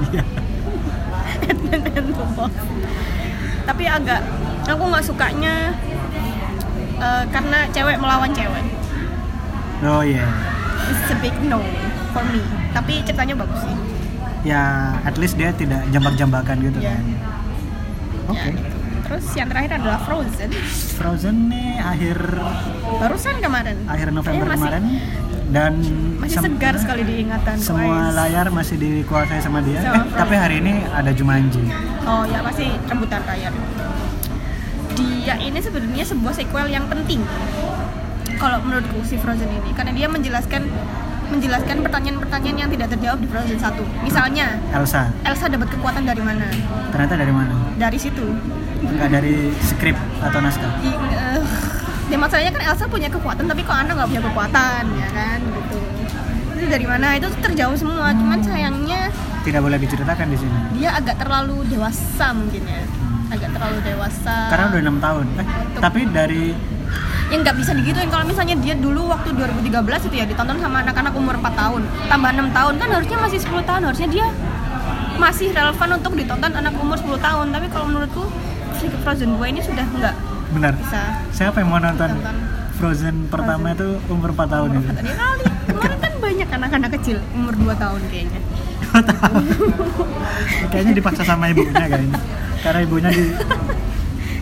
[0.09, 0.25] Iya.
[3.63, 4.21] Tapi agak
[4.67, 5.55] aku nggak sukanya
[6.99, 8.65] eh, karena cewek melawan cewek
[9.81, 10.27] oh iya.
[10.89, 11.61] it's a big no
[12.11, 12.41] for me
[12.73, 13.77] tapi ceritanya bagus sih
[14.41, 14.63] Ya,
[15.01, 16.95] at least dia tidak jambak-jambakan gitu Iya.
[16.95, 17.05] kan.
[18.29, 18.39] Oke.
[18.41, 18.77] Ya, gitu.
[19.01, 20.51] terus yang terakhir adalah Frozen
[20.95, 22.19] Frozen nih akhir
[22.95, 24.85] barusan kemarin akhir November Eh, masih- kemarin
[25.49, 25.73] dan
[26.19, 28.15] masih segar sekali diingatan semua guys.
[28.15, 29.81] layar masih dikuasai sama dia.
[29.81, 30.19] Sama eh, Frozen.
[30.19, 31.65] tapi hari ini ada Jumanji.
[32.05, 33.53] Oh ya pasti rebutan layar.
[34.95, 37.25] Dia ini sebenarnya sebuah sequel yang penting.
[38.37, 40.69] Kalau menurutku si Frozen ini karena dia menjelaskan
[41.29, 43.85] menjelaskan pertanyaan-pertanyaan yang tidak terjawab di Frozen 1.
[44.01, 46.47] Misalnya, Elsa, Elsa dapat kekuatan dari mana?
[46.89, 47.55] ternyata dari mana?
[47.77, 48.25] Dari situ.
[48.81, 50.73] Enggak dari skrip atau naskah.
[50.81, 51.41] Di, eh,
[52.09, 55.79] ya masalahnya kan Elsa punya kekuatan tapi kok Anna nggak punya kekuatan ya kan gitu.
[56.55, 57.07] Itu dari mana?
[57.15, 58.11] Itu terjawab semua.
[58.11, 60.59] Cuman sayangnya Tidak boleh diceritakan di sini.
[60.75, 62.83] dia agak terlalu dewasa mungkin ya.
[63.29, 64.37] Agak terlalu dewasa.
[64.49, 65.27] Karena udah enam tahun.
[65.37, 65.47] Eh,
[65.79, 66.43] tapi dari
[67.29, 71.13] yang nggak bisa digituin kalau misalnya dia dulu waktu 2013 itu ya ditonton sama anak-anak
[71.13, 74.27] umur 4 tahun tambah 6 tahun kan harusnya masih 10 tahun harusnya dia
[75.19, 78.25] masih relevan untuk ditonton anak umur 10 tahun tapi kalau menurutku
[78.81, 80.15] si Frozen 2 ini sudah nggak
[80.49, 80.73] benar.
[80.81, 82.37] bisa Siapa yang mau nonton Nonton.
[82.79, 84.89] Frozen pertama itu umur 4 tahun umur itu?
[84.89, 88.41] kata dia kali kemarin kan banyak anak-anak kecil umur 2 tahun kayaknya
[90.71, 92.19] Kayaknya dipaksa sama ibunya kayaknya.
[92.59, 93.25] Karena ibunya di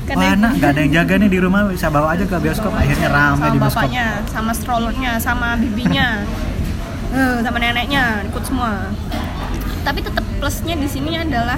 [0.09, 2.71] Wah ibu- anak gak ada yang jaga nih di rumah bisa bawa aja ke bioskop.
[2.73, 3.75] Akhirnya rame sama di bioskop.
[3.83, 6.07] bapaknya sama strollernya sama bibinya
[7.09, 8.93] Eh, sama neneknya ikut semua.
[9.81, 11.57] Tapi tetap plusnya di sini adalah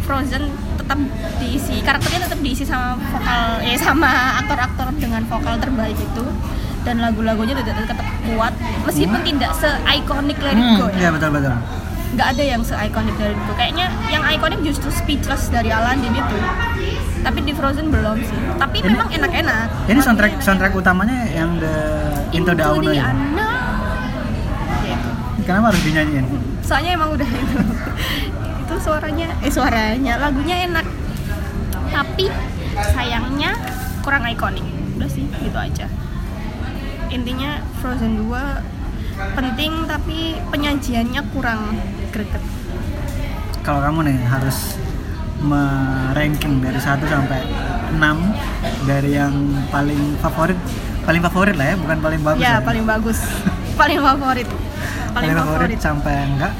[0.00, 0.46] Frozen
[0.76, 0.98] tetap
[1.36, 4.06] diisi karakternya tetap diisi sama vokal eh sama
[4.38, 6.24] aktor-aktor dengan vokal terbaik itu.
[6.80, 11.30] Dan lagu-lagunya tetap tetap kuat meskipun tidak se-iconic Let It Hmm, Go iya ya betul
[11.32, 11.50] betul.
[12.08, 16.38] nggak ada yang se-iconic Let It Go kayaknya yang iconic justru Speechless dari Aladdin itu
[17.26, 20.86] tapi di Frozen belum sih tapi Ini- memang enak-enak Ini soundtrack Lagunya soundtrack enak-enak.
[20.86, 21.74] utamanya yang the
[22.30, 23.04] Into the Unknown the ya.
[23.08, 24.06] Unknown.
[24.82, 24.98] Ya.
[25.42, 26.26] Kenapa harus dinyanyiin?
[26.60, 27.58] soalnya emang udah itu
[28.60, 30.86] itu suaranya eh suaranya lagunya enak
[31.88, 32.26] tapi
[32.88, 33.54] sayangnya
[34.00, 35.86] kurang ikonik udah sih gitu aja
[37.08, 38.34] intinya Frozen 2
[39.32, 40.18] penting tapi
[40.50, 41.78] penyajiannya kurang
[42.10, 42.42] greget
[43.62, 44.74] Kalau kamu nih harus
[45.46, 47.40] meranking dari 1 sampai
[47.94, 48.02] 6
[48.84, 49.34] dari yang
[49.68, 50.58] paling favorit
[51.02, 52.42] paling favorit lah ya, bukan paling bagus.
[52.42, 53.18] ya paling bagus
[53.80, 54.48] paling favorit
[55.14, 55.78] paling, favorit.
[55.78, 56.52] sampai enggak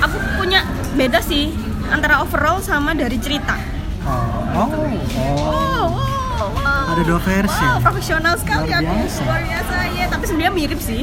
[0.00, 0.64] aku punya
[0.94, 1.52] beda sih
[1.86, 3.54] antara overall sama dari cerita
[4.00, 4.24] Oh,
[4.56, 5.36] oh, oh.
[5.36, 7.60] wow wow wow Ada dua versi.
[7.60, 9.20] wow profesional sekali Luar aku biasa.
[9.20, 11.02] luar biasa ya tapi sebenarnya mirip sih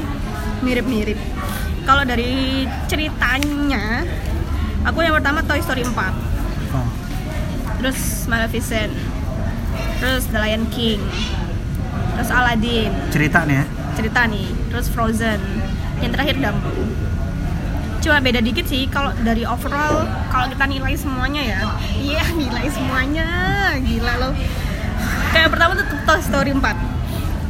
[0.59, 1.19] mirip mirip
[1.85, 4.01] kalau dari ceritanya
[4.85, 5.93] aku yang pertama Toy Story 4
[6.71, 6.87] Oh.
[7.79, 8.91] terus Maleficent.
[9.95, 10.99] Terus The Lion King.
[12.13, 12.91] Terus Aladdin.
[13.09, 13.65] Cerita nih ya.
[13.95, 14.47] cerita nih.
[14.67, 15.39] Terus Frozen.
[16.03, 16.71] Yang terakhir Dumbo.
[18.03, 21.59] Cuma beda dikit sih kalau dari overall kalau kita nilai semuanya ya.
[21.95, 23.27] Iya nilai semuanya.
[23.79, 24.33] Gila loh.
[25.31, 26.61] Kayak pertama tetap Toy Story 4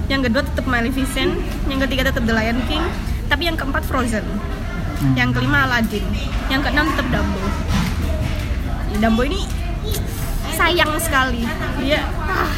[0.05, 1.33] yang kedua tetap Maleficent.
[1.65, 2.85] Yang ketiga tetap The Lion King.
[3.25, 4.21] Tapi yang keempat Frozen
[4.95, 5.13] Hmm.
[5.15, 6.05] yang kelima Aladdin
[6.47, 7.43] yang keenam tetap Dumbo
[8.95, 9.43] Dumbo ini
[10.55, 11.43] sayang sekali
[11.83, 12.51] dia ah,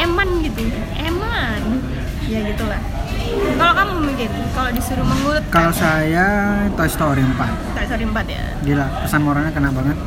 [0.00, 0.64] eman gitu
[0.96, 1.60] eman
[2.24, 2.80] ya gitulah
[3.58, 6.26] kalau kamu mungkin kalau disuruh mengurut Kalau saya
[6.72, 7.76] Toy Story 4.
[7.76, 9.98] Toy Story 4 ya Gila, pesan moralnya kena banget.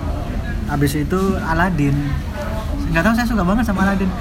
[0.68, 1.96] Habis itu Aladdin.
[2.92, 4.12] Nggak tahu saya suka banget sama Aladdin.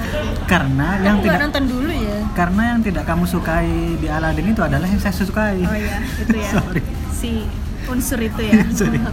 [0.47, 4.47] Karena yang Kamu nggak tidak nonton dulu ya karena yang tidak kamu sukai di Aladdin
[4.49, 5.59] itu adalah yang saya sukai.
[5.61, 6.83] oh ya itu ya Sorry.
[7.11, 7.31] si
[7.85, 9.11] unsur itu ya Unsur itu.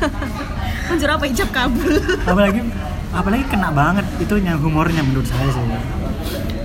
[0.90, 2.60] Unsur apa hijab kabul apalagi
[3.10, 5.60] apalagi kena banget itu yang humornya menurut saya sih.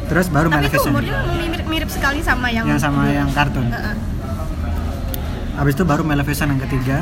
[0.05, 0.91] Terus baru tapi itu Maleficent.
[0.91, 3.67] umurnya mirip, mirip sekali sama yang yang sama yang kartun.
[3.67, 3.95] Heeh.
[5.55, 6.97] Habis itu baru Maleficent yang ketiga.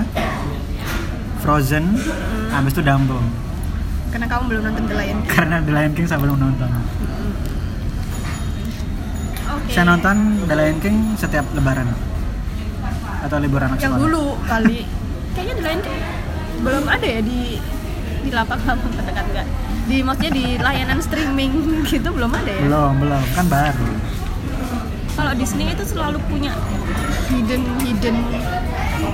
[1.40, 2.56] Frozen, Hmm.
[2.56, 3.20] habis itu Dumbo.
[4.14, 5.34] Karena kamu belum nonton The Lion King.
[5.34, 6.70] Karena The Lion King saya belum nonton.
[9.50, 11.90] oke Saya nonton The Lion King setiap lebaran.
[13.26, 14.86] Atau liburan anak yang dulu kali.
[15.34, 15.98] Kayaknya The Lion King
[16.64, 17.58] belum ada ya di
[18.24, 19.48] di lapak-lapak terdekat enggak
[19.84, 21.52] di maksudnya di layanan streaming
[21.90, 22.62] gitu belum ada ya?
[22.70, 23.24] Belum, belum.
[23.34, 23.90] Kan baru.
[25.14, 26.54] kalau Disney itu selalu punya
[27.34, 28.18] hidden hidden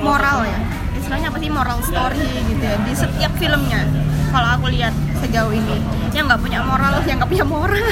[0.04, 0.60] moral ya.
[1.00, 1.50] Istilahnya apa sih?
[1.52, 3.88] Moral story gitu ya di setiap filmnya
[4.30, 5.78] kalau aku lihat sejauh ini
[6.10, 7.86] yang nggak punya moral yang nggak punya moral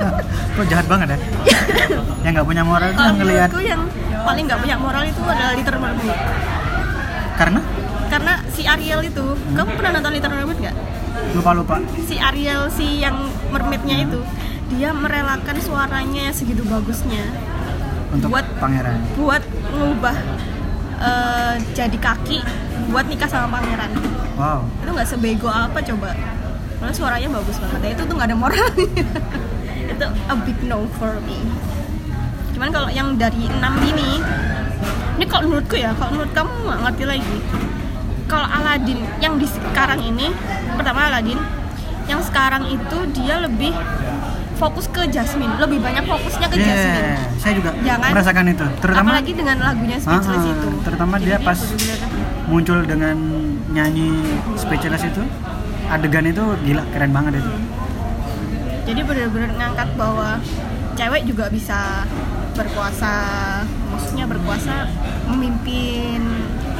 [0.56, 1.18] Kok jahat banget ya?
[2.24, 3.82] yang nggak punya moral itu yang ngelihat yang
[4.20, 6.18] paling nggak punya moral itu adalah Little Mermaid
[7.36, 7.60] karena
[8.10, 9.24] karena si Ariel itu
[9.54, 10.76] kamu pernah nonton Little Mermaid nggak
[11.32, 11.76] lupa lupa.
[12.04, 13.16] si Ariel si yang
[13.48, 14.20] mermaidnya itu
[14.70, 17.26] dia merelakan suaranya yang segitu bagusnya
[18.10, 18.98] Untuk Buat- pangeran.
[19.14, 20.16] buat ngubah
[21.00, 22.38] eh, jadi kaki
[22.92, 23.90] buat nikah sama pangeran.
[24.40, 24.64] Wow.
[24.80, 26.16] itu nggak sebego apa coba.
[26.80, 27.80] Malah suaranya bagus banget.
[27.84, 28.88] Ya itu tuh nggak ada moralnya
[29.92, 31.36] itu a big no for me.
[32.56, 34.20] Cuman kalau yang dari enam ini
[35.20, 37.38] ini kalau menurutku ya kalau menurut kamu nggak ngerti lagi?
[38.30, 40.32] Kalau Aladdin yang di sekarang ini
[40.78, 41.36] pertama Aladdin
[42.08, 43.74] yang sekarang itu dia lebih
[44.60, 48.08] fokus ke Jasmine lebih banyak fokusnya ke Jasmine Yeah, saya juga Jangan.
[48.12, 48.66] merasakan itu.
[48.78, 52.12] Terutama apalagi dengan lagunya Speechless ah, itu terutama dia Jadi pas bener-bener-
[52.44, 53.16] muncul dengan
[53.70, 54.10] nyanyi
[54.54, 55.22] Speechless itu,
[55.86, 57.50] adegan itu gila keren banget itu.
[58.82, 60.42] jadi benar-benar ngangkat bahwa
[60.92, 62.02] cewek juga bisa
[62.52, 63.12] berkuasa
[63.88, 64.74] maksudnya berkuasa
[65.30, 66.20] memimpin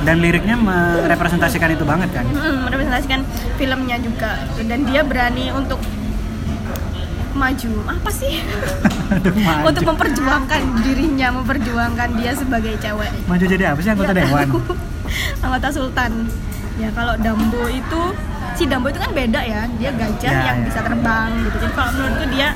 [0.01, 2.25] Dan liriknya merepresentasikan itu banget kan.
[2.25, 3.21] mm, merepresentasikan
[3.55, 5.79] filmnya juga dan dia berani untuk
[7.33, 7.73] maju.
[7.89, 8.43] Apa sih?
[9.69, 13.11] Untuk memperjuangkan dirinya memperjuangkan dia sebagai cewek.
[13.27, 14.47] Maju jadi apa sih anggota dewan?
[15.45, 16.13] anggota sultan.
[16.79, 18.03] Ya kalau Dumbo itu
[18.57, 19.69] si Dumbo itu kan beda ya.
[19.77, 20.67] Dia gajah Ya, yang ya.
[20.67, 21.57] bisa terbang gitu.
[21.61, 22.49] Jadi kalau menurutku dia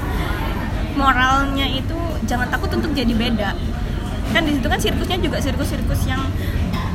[0.94, 3.50] moralnya itu jangan takut untuk jadi beda.
[4.32, 6.22] Kan di situ kan sirkusnya juga sirkus-sirkus yang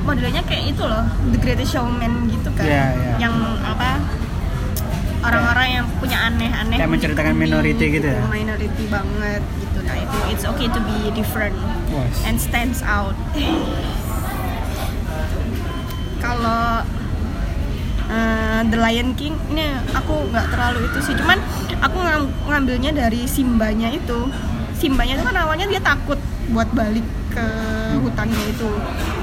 [0.04, 2.66] modelnya kayak itu loh The Greatest Showman gitu kan.
[2.66, 3.14] Ya, ya.
[3.28, 4.02] yang apa
[5.20, 6.76] orang-orang yang punya aneh-aneh.
[6.76, 8.22] Kayak menceritakan di- minority gitu ya?
[8.24, 9.80] minority banget gitu.
[9.82, 11.56] Nah itu it's okay to be different
[11.90, 12.16] Was.
[12.24, 13.18] and stands out.
[16.20, 16.84] Kalau
[18.08, 21.14] eh, The Lion King ini aku nggak terlalu itu sih.
[21.16, 21.40] Cuman
[21.80, 24.28] aku ngam- ngambilnya dari Simbanya itu.
[24.74, 27.48] Simbanya itu kan awalnya dia takut buat balik ke
[28.02, 28.70] hutannya itu.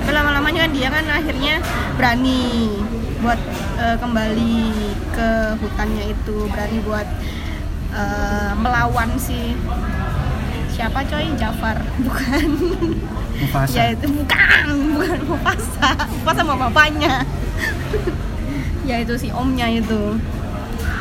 [0.03, 1.55] Tapi lama-lamanya kan dia kan akhirnya
[1.99, 2.71] berani
[3.21, 3.41] buat
[3.81, 4.57] eh, kembali
[5.11, 7.09] ke hutannya itu berani buat
[7.93, 9.59] eh, melawan si
[10.71, 11.27] siapa coy?
[11.35, 12.49] Jafar bukan.
[13.37, 13.75] Mufasa.
[13.77, 14.65] Ya itu bukan
[14.97, 15.89] bukan Mufasa.
[16.23, 17.21] Mufasa sama bapaknya.
[18.87, 20.15] Ya itu si omnya itu.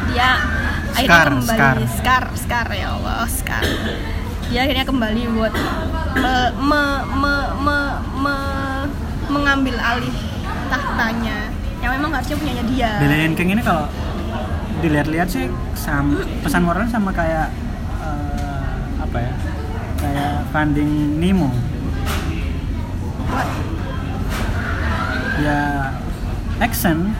[0.10, 0.41] Dia
[0.89, 1.86] akhirnya Scar, kembali.
[1.86, 2.24] Scar.
[2.34, 3.62] Scar ya Allah Scar
[4.50, 5.54] dia akhirnya kembali buat
[6.16, 6.84] me, me,
[7.18, 7.78] me, me,
[8.22, 8.92] me-
[9.26, 10.16] mengambil alih
[10.70, 11.50] tahtanya.
[11.82, 12.92] Yang memang harusnya punyanya dia.
[13.02, 13.90] Lion King ini kalau
[14.80, 17.50] dilihat-lihat sih sam, pesan moralnya sama kayak
[18.02, 19.34] eh, apa ya
[19.98, 21.50] kayak Finding Nemo.
[23.34, 23.50] What?
[25.36, 25.92] ya
[26.64, 27.12] action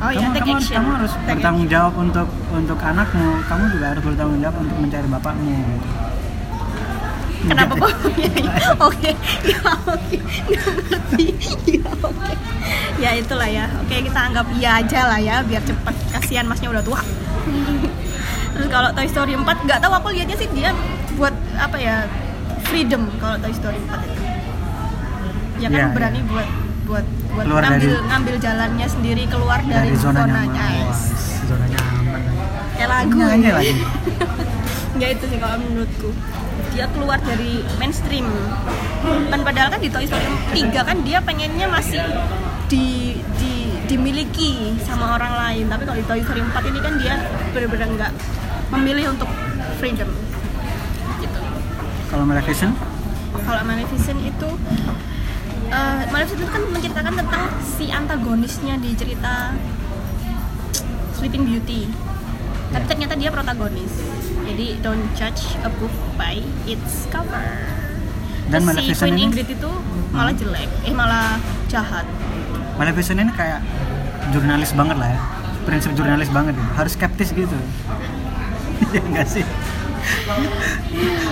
[0.00, 1.74] oh ya kamu, take kamu, action kamu harus Take bertanggung action.
[1.76, 5.88] jawab untuk untuk anakmu kamu juga harus bertanggung jawab untuk mencari bapakmu gitu.
[7.40, 7.92] Kenapa kok?
[8.20, 8.52] Ya, ya.
[8.78, 9.10] Oke,
[9.42, 10.16] ya oke,
[10.92, 11.26] ngerti.
[11.72, 12.32] Ya oke,
[13.00, 13.64] ya itulah ya.
[13.80, 15.94] Oke kita anggap iya aja lah ya, biar cepet.
[16.12, 17.00] Kasihan masnya udah tua.
[18.52, 20.76] Terus kalau Toy Story 4 nggak tahu aku lihatnya sih dia
[21.16, 22.04] buat apa ya
[22.68, 24.20] freedom kalau Toy Story 4 itu.
[25.60, 26.28] Ya kan Iya, berani iya.
[26.28, 26.48] buat
[26.84, 30.66] buat buat Keluar ngambil dari- ngambil jalannya sendiri keluar dari, dari zona nyaman zonanya.
[30.82, 31.00] Yes.
[31.44, 32.20] zona nyaman
[32.72, 33.16] Kayak lagu.
[33.16, 33.54] Nyanyi ya.
[33.54, 33.72] lagi
[35.00, 36.08] ya itu sih kalau menurutku
[36.70, 38.26] dia keluar dari mainstream
[39.26, 42.02] kan padahal kan di Toy Story 3 kan dia pengennya masih
[42.66, 43.52] di, di
[43.86, 47.14] dimiliki sama orang lain tapi kalau di Toy Story 4 ini kan dia
[47.50, 48.12] benar-benar nggak
[48.70, 49.26] memilih untuk
[49.76, 50.06] freedom
[51.18, 51.40] gitu
[52.06, 52.74] kalau Maleficent
[53.40, 54.48] kalau Maleficent itu
[55.70, 59.54] Maleficent itu kan menceritakan tentang si antagonisnya di cerita
[61.14, 61.86] Sleeping Beauty.
[62.70, 62.88] Tapi Ya.
[62.88, 63.92] ternyata dia protagonis.
[64.42, 67.70] Jadi don't judge a book by its cover.
[68.50, 69.70] Dan Terus si Queen ini- Ingrid itu
[70.10, 70.70] malah jelek.
[70.82, 72.02] Eh malah jahat.
[72.74, 73.62] Maleficent ini kayak
[74.30, 75.20] jurnalis banget lah ya.
[75.62, 76.66] Prinsip jurnalis banget ya.
[76.74, 77.54] harus skeptis gitu.
[78.90, 79.44] Ya enggak sih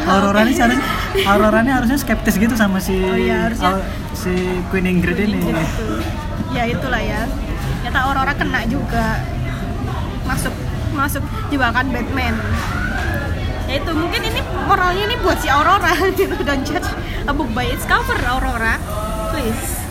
[0.08, 0.78] Aurora ini harus
[1.24, 4.32] Aurora ini harusnya skeptis gitu sama si Oh iya, harusnya- si
[4.70, 5.38] Queen Ingrid ini.
[5.38, 5.86] Ingrid itu.
[6.50, 7.28] Ya itulah ya.
[7.80, 9.20] Ternyata Aurora kena juga.
[10.24, 10.54] Masuk
[10.92, 12.34] masuk jebakan Batman.
[13.68, 15.92] Ya itu mungkin ini moralnya ini buat si Aurora.
[16.18, 16.88] Gitu don't judge
[17.24, 18.80] a book by its cover Aurora.
[19.30, 19.84] Please.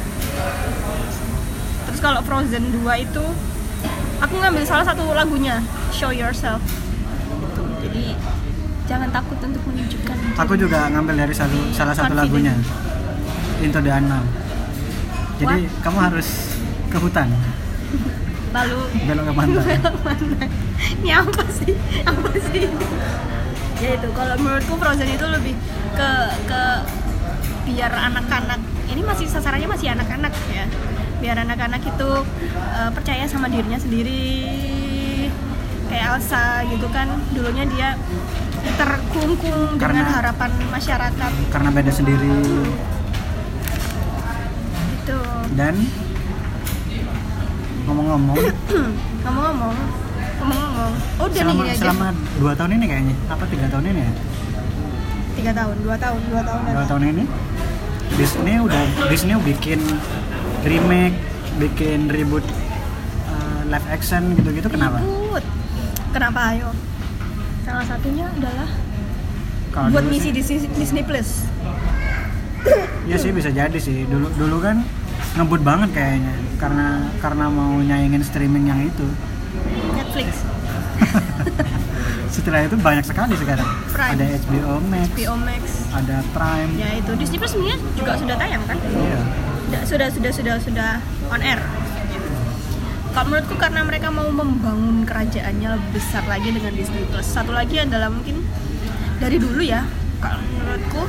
[1.86, 3.26] Terus kalau Frozen 2 itu
[4.18, 6.62] aku ngambil salah satu lagunya Show Yourself.
[7.38, 7.64] Gitu.
[7.86, 8.06] jadi
[8.88, 12.30] jangan takut untuk menunjukkan aku juga ngambil dari satu, salah satu Confident.
[12.30, 12.56] lagunya.
[13.58, 14.26] Into the Unknown.
[15.38, 15.82] Jadi What?
[15.82, 16.28] kamu harus
[16.88, 17.28] ke hutan.
[18.56, 18.80] Lalu.
[19.10, 19.76] Belok ke pantai.
[21.02, 21.74] Ini apa sih?
[22.06, 22.66] Apa sih?
[23.78, 25.54] Ya itu kalau menurutku Frozen itu lebih
[25.94, 26.10] ke
[26.46, 26.62] ke
[27.68, 30.66] biar anak-anak ini masih sasarannya masih anak-anak ya.
[31.18, 32.10] Biar anak-anak itu
[32.78, 34.46] eh, percaya sama dirinya sendiri.
[35.90, 37.98] Kayak Elsa gitu kan dulunya dia
[38.76, 41.32] terkungkung dengan Karena- harapan masyarakat.
[41.48, 42.32] karena beda sendiri.
[44.98, 45.18] Itu
[45.54, 45.76] dan
[47.88, 48.36] ngomong-ngomong.
[49.24, 49.76] Ngomong-ngomong
[50.38, 50.92] ngomong-ngomong.
[51.18, 51.80] Oh udah selama nih aja.
[51.82, 53.16] selama dua tahun ini kayaknya.
[53.28, 54.12] Apa tiga tahun ini ya?
[55.36, 57.24] Tiga tahun dua tahun dua tahun dua tahun ini?
[58.16, 59.80] Disney udah Disney bikin
[60.64, 61.18] remake
[61.58, 62.46] bikin reboot
[63.28, 65.02] uh, live action gitu-gitu kenapa?
[65.02, 65.44] Ribut.
[66.14, 66.70] Kenapa ayo?
[67.78, 68.66] Salah satunya adalah
[69.70, 71.46] kalau buat misi sih, Disney, Plus.
[73.06, 74.82] ya sih bisa jadi sih dulu dulu kan
[75.38, 79.06] ngebut banget kayaknya karena karena mau nyaingin streaming yang itu
[79.94, 80.42] Netflix,
[82.34, 84.14] setelah itu banyak sekali sekarang Prime.
[84.18, 85.64] ada HBO Max HBO Max.
[85.94, 88.78] ada Prime Ya itu Disney Plus sebenarnya juga sudah tayang kan?
[88.90, 89.22] iya
[89.86, 90.90] sudah sudah sudah, sudah
[91.30, 91.62] on air.
[93.18, 97.26] Kalau menurutku karena mereka mau membangun kerajaannya lebih besar lagi dengan Disney Plus.
[97.26, 98.46] Satu lagi adalah mungkin
[99.18, 99.90] dari dulu ya.
[100.22, 101.02] Kalau menurutku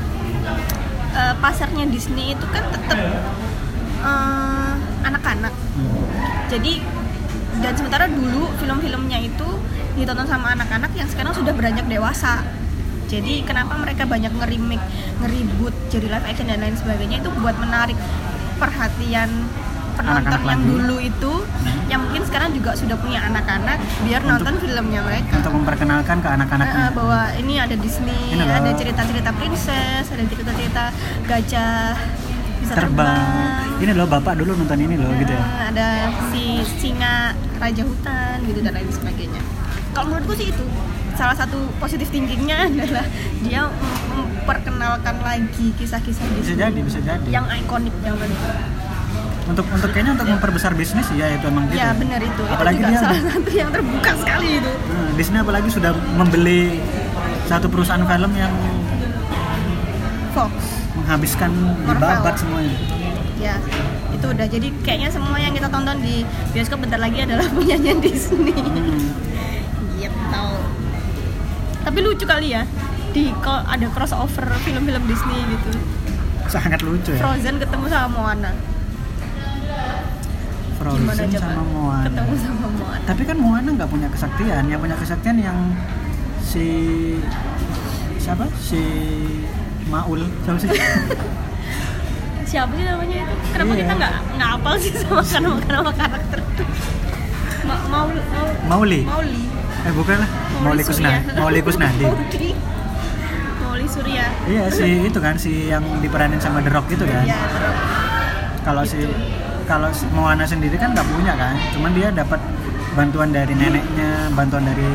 [1.12, 2.96] eh, pasarnya Disney itu kan tetap
[4.08, 4.72] eh,
[5.04, 5.52] anak-anak.
[6.48, 6.80] Jadi
[7.60, 9.48] dan sementara dulu film-filmnya itu
[10.00, 12.40] ditonton sama anak-anak yang sekarang sudah beranjak dewasa
[13.10, 14.78] jadi kenapa mereka banyak ngerimik
[15.18, 17.98] ngeribut jadi live action dan lain sebagainya itu buat menarik
[18.62, 19.26] perhatian
[19.98, 20.70] penonton Anak-anak yang lagi.
[20.70, 21.32] dulu itu
[21.86, 25.32] yang mungkin sekarang juga sudah punya anak-anak biar Untuk- nonton filmnya mereka.
[25.34, 30.82] untuk memperkenalkan ke anak-anaknya Eh, bahwa ini ada Disney, Ini ada cerita-cerita princess, ada cerita-cerita
[31.24, 31.96] gajah
[32.58, 33.78] bisa terbang.
[33.78, 35.44] ini loh bapak dulu nonton ini loh gitu ya.
[35.68, 35.88] Ada
[36.28, 36.44] si
[36.76, 39.42] singa raja hutan gitu dan lain sebagainya.
[39.90, 40.64] Kalau menurutku sih itu
[41.14, 43.02] salah satu positif thinkingnya adalah
[43.40, 43.66] dia
[44.08, 47.26] mem- memperkenalkan lagi kisah-kisah bisa Disney jadi bisa jadi.
[47.28, 48.48] yang ikonik zaman itu.
[49.48, 52.42] Untuk untuk kayaknya untuk memperbesar bisnis ya itu emang gitu Ya benar itu.
[52.46, 54.72] apalagi itu juga dia salah satu yang terbuka sekali itu.
[54.84, 56.60] Hmm, Disney apalagi sudah membeli
[57.44, 58.52] satu perusahaan film yang
[60.30, 60.52] Fox.
[60.94, 61.50] menghabiskan
[61.88, 62.74] babat semuanya
[63.38, 63.54] Ya,
[64.10, 68.50] itu udah jadi kayaknya semua yang kita tonton di bioskop bentar lagi adalah punyanya Disney.
[68.50, 69.14] Hmm.
[69.94, 70.44] Gitu.
[71.80, 72.66] Tapi lucu kali ya.
[73.08, 75.70] Di kok ada crossover film-film Disney gitu.
[76.48, 78.50] sangat lucu ya Frozen ketemu sama Moana.
[80.90, 83.02] Frozen sama Moana Ketemu sama Moana.
[83.04, 84.62] tapi kan Moana nggak punya kesaktian.
[84.66, 85.58] Yang punya kesaktian yang
[86.40, 86.66] si
[88.16, 88.44] siapa?
[88.58, 88.80] Si
[89.86, 90.24] Maul.
[90.42, 90.70] Siapa sih?
[92.48, 93.34] Siapa sih namanya itu?
[93.52, 93.78] Kenapa Iya.
[93.78, 96.64] kita nggak nggak apal sih sama nama nama karakter itu?
[97.64, 98.46] Ma mau mau
[98.80, 99.04] Mauli.
[99.04, 99.42] Mauli.
[99.78, 100.30] eh bukan lah.
[100.58, 100.82] Mauli
[101.38, 102.16] Mauli Kusnadi Mauli.
[103.60, 103.84] Mauli.
[103.88, 104.28] Surya.
[104.44, 107.24] iya si itu kan si yang diperanin sama The Rock gitu kan.
[107.24, 107.40] Iya,
[108.60, 109.00] kalau si
[109.68, 112.40] kalau Moana sendiri kan nggak punya kan cuman dia dapat
[112.96, 114.88] bantuan dari neneknya bantuan dari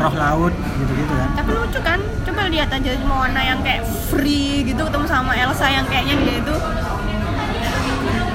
[0.00, 2.00] roh laut gitu gitu kan Tapi lucu kan?
[2.24, 6.56] Coba lihat aja Moana yang kayak free gitu ketemu sama Elsa yang kayaknya dia itu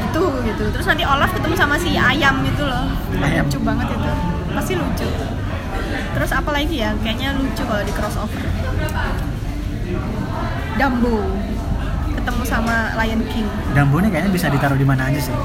[0.07, 0.63] itu gitu.
[0.71, 2.85] Terus nanti Olaf ketemu sama si ayam gitu loh.
[3.19, 3.45] Ayam.
[3.45, 4.11] Lucu banget itu.
[4.55, 5.07] Pasti lucu.
[6.15, 6.95] Terus apa lagi ya?
[7.03, 8.43] Kayaknya lucu kalau di crossover.
[10.77, 11.46] Dumbo
[12.47, 13.43] sama Lion King.
[13.69, 15.35] Dumbo ini kayaknya bisa ditaruh di mana aja sih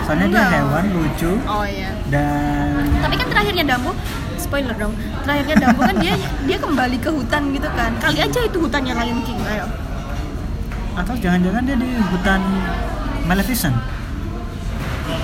[0.00, 0.50] soalnya dia Enggak.
[0.56, 1.90] hewan lucu Oh iya.
[2.08, 3.90] dan Tapi kan terakhirnya Dumbo
[4.36, 4.94] spoiler dong.
[5.20, 6.14] Terakhirnya Dumbo kan dia
[6.48, 7.90] dia kembali ke hutan gitu kan.
[7.98, 9.38] Kali aja itu hutannya Lion King.
[9.44, 9.66] Ayo.
[10.92, 12.40] atau jangan-jangan dia di hutan
[13.22, 13.72] Maleficent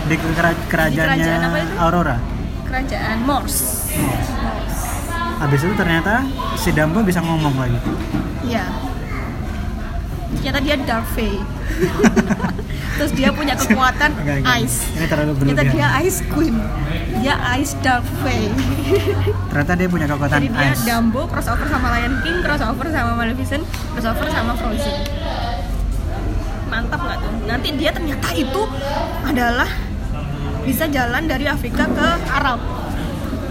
[0.04, 1.74] di kera- kerajaannya kerajaan apa itu?
[1.76, 2.16] Aurora
[2.64, 3.92] Kerajaan Morse.
[5.38, 6.24] habis itu ternyata
[6.54, 7.76] si Dumbo bisa ngomong lagi
[8.42, 8.64] Iya.
[10.28, 11.40] Ternyata dia Dark Fae.
[12.98, 14.58] Terus dia punya kekuatan Enggak, enggak.
[14.58, 14.78] ice.
[14.98, 16.56] ini terlalu Ternyata dia berlebihan Ice Queen.
[17.22, 18.50] Dia Ice Dark Fae.
[19.48, 23.62] ternyata dia punya kekuatan Jadi dia ice Dumbo crossover sama Lion King, crossover sama Maleficent,
[23.94, 24.96] crossover sama Frozen.
[26.68, 27.32] Mantap nggak tuh?
[27.46, 28.62] Nanti dia ternyata itu
[29.22, 29.70] adalah
[30.66, 32.58] bisa jalan dari Afrika ke Arab.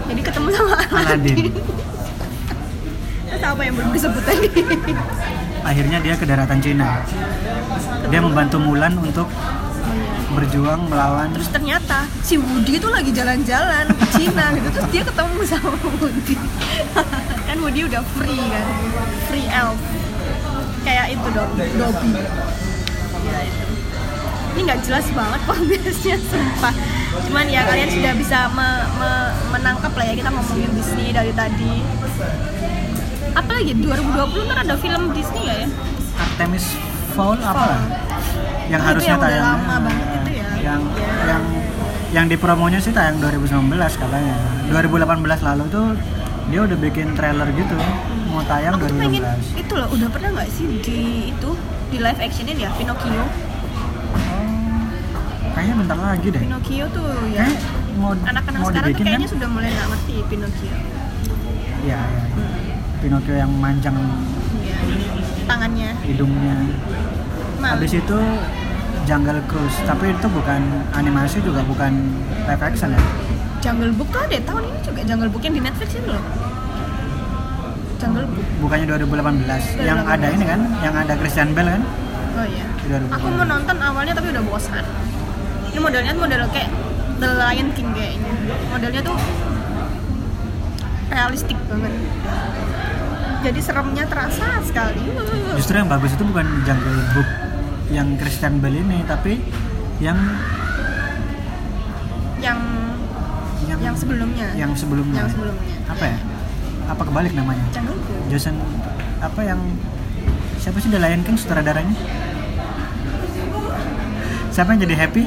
[0.08, 1.36] Jadi ketemu sama Aladdin Aladdin.
[3.28, 4.48] Terus apa yang belum disebut tadi?
[5.68, 7.04] akhirnya dia ke daratan Cina
[8.08, 9.28] dia membantu Mulan untuk
[10.28, 15.40] berjuang melawan Terus ternyata si Woody itu lagi jalan-jalan ke Cina gitu terus dia ketemu
[15.44, 16.36] sama Woody.
[17.48, 18.66] kan Woody udah free kan,
[19.26, 19.80] free elf.
[20.84, 22.10] Kayak itu dong, Dobby.
[23.24, 23.64] Ya itu.
[24.52, 26.74] Ini nggak jelas banget podcastnya sumpah.
[27.28, 31.72] Cuman ya kalian sudah bisa me- me- menangkap lah ya kita ngomongin Disney dari tadi.
[33.32, 35.66] Apalagi 2020 ntar ada film Disney ya?
[36.16, 36.64] Artemis
[37.10, 37.80] Fowl apa Fowl.
[38.68, 40.48] yang Oh, harusnya yang tayang lama banget itu ya?
[40.60, 41.12] yang Iya.
[41.26, 41.42] yang
[42.08, 44.34] yang di promonya sih tayang 2019 katanya
[44.68, 45.08] 2018
[45.42, 45.86] lalu tuh
[46.46, 47.76] dia udah bikin trailer gitu
[48.26, 50.98] mau tayang Aku tuh pengen 2016 itu loh, udah pernah nggak sih di
[51.30, 51.50] itu
[51.88, 53.12] di live actionnya dia Pinocchio?
[53.12, 53.28] oh,
[55.50, 57.60] kayaknya bentar lagi deh Pinocchio tuh ya kayak
[57.96, 60.72] mau anak-anak sekarang tuh dibikin kan kayaknya sudah mulai nggak ngerti Pinocchio.
[61.80, 62.47] ya, ya, ya.
[62.98, 63.94] Pinocchio yang manjang
[64.58, 64.76] Ya,
[65.46, 65.90] tangannya.
[66.02, 66.56] hidungnya
[67.58, 68.18] Nah, habis itu
[69.02, 70.60] Jungle Cruise tapi itu bukan
[70.92, 71.92] animasi juga bukan
[72.44, 73.00] live action ya
[73.58, 76.22] Jungle Book tuh ada tahun ini juga Jungle Book yang di Netflix itu loh.
[77.98, 78.46] Jungle Book.
[78.60, 79.10] bukannya 2018
[79.80, 80.14] yang 2018.
[80.14, 81.82] ada ini kan yang ada Christian Bale kan
[82.30, 82.64] Oh iya.
[82.78, 83.10] Di 2018.
[83.10, 84.84] Aku mau nonton awalnya tapi udah bosan.
[85.66, 86.70] Ini modelnya model kayak
[87.18, 88.32] The Lion King kayaknya.
[88.70, 89.16] Modelnya tuh
[91.08, 91.92] realistik banget.
[93.38, 95.04] Jadi seremnya terasa sekali.
[95.54, 97.28] justru yang bagus itu bukan Jungle Book
[97.88, 99.38] yang Christian Bale ini tapi
[99.98, 100.18] yang
[102.38, 102.58] Yang
[103.64, 104.48] yang yang sebelumnya.
[104.54, 105.74] yang sebelumnya Yang sebelumnya.
[105.86, 106.18] apa ya
[106.86, 108.22] apa kebalik namanya Jungle Book.
[108.28, 108.54] Jason
[109.18, 109.60] apa yang
[110.58, 111.94] siapa sih The Lion King sutradaranya
[114.48, 115.24] siapa yang jadi happy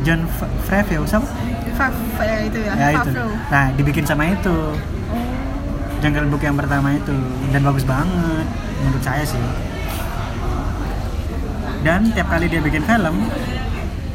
[0.00, 0.24] John
[0.68, 1.28] Favreau siapa?
[1.76, 3.10] Fav, ya itu ya, ya itu.
[3.12, 3.30] Favreau.
[3.52, 4.56] nah dibikin sama itu.
[6.00, 7.16] Jungle Book yang pertama itu.
[7.52, 8.46] Dan bagus banget
[8.80, 9.40] menurut saya sih.
[11.80, 13.28] Dan tiap kali dia bikin film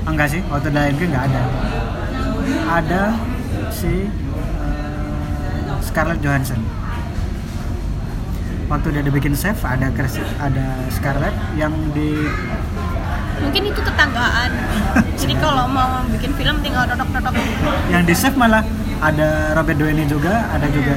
[0.06, 1.44] enggak sih waktu Lion King nggak ada.
[2.70, 3.02] Ada
[3.74, 6.62] si eh, Scarlett Johansson.
[8.66, 12.30] Waktu dia ada bikin Chef ada Chris, ada Scarlett yang di
[13.42, 14.50] Mungkin itu tetanggaan.
[15.22, 17.34] Jadi kalau mau bikin film tinggal dodok-dodok.
[17.92, 18.64] yang di Chef malah
[19.04, 20.96] ada Robert Downey juga ada juga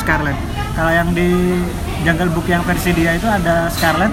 [0.00, 0.36] Scarlett.
[0.76, 1.56] Kalau yang di
[2.04, 4.12] Jungle Book yang versi dia itu ada Scarlett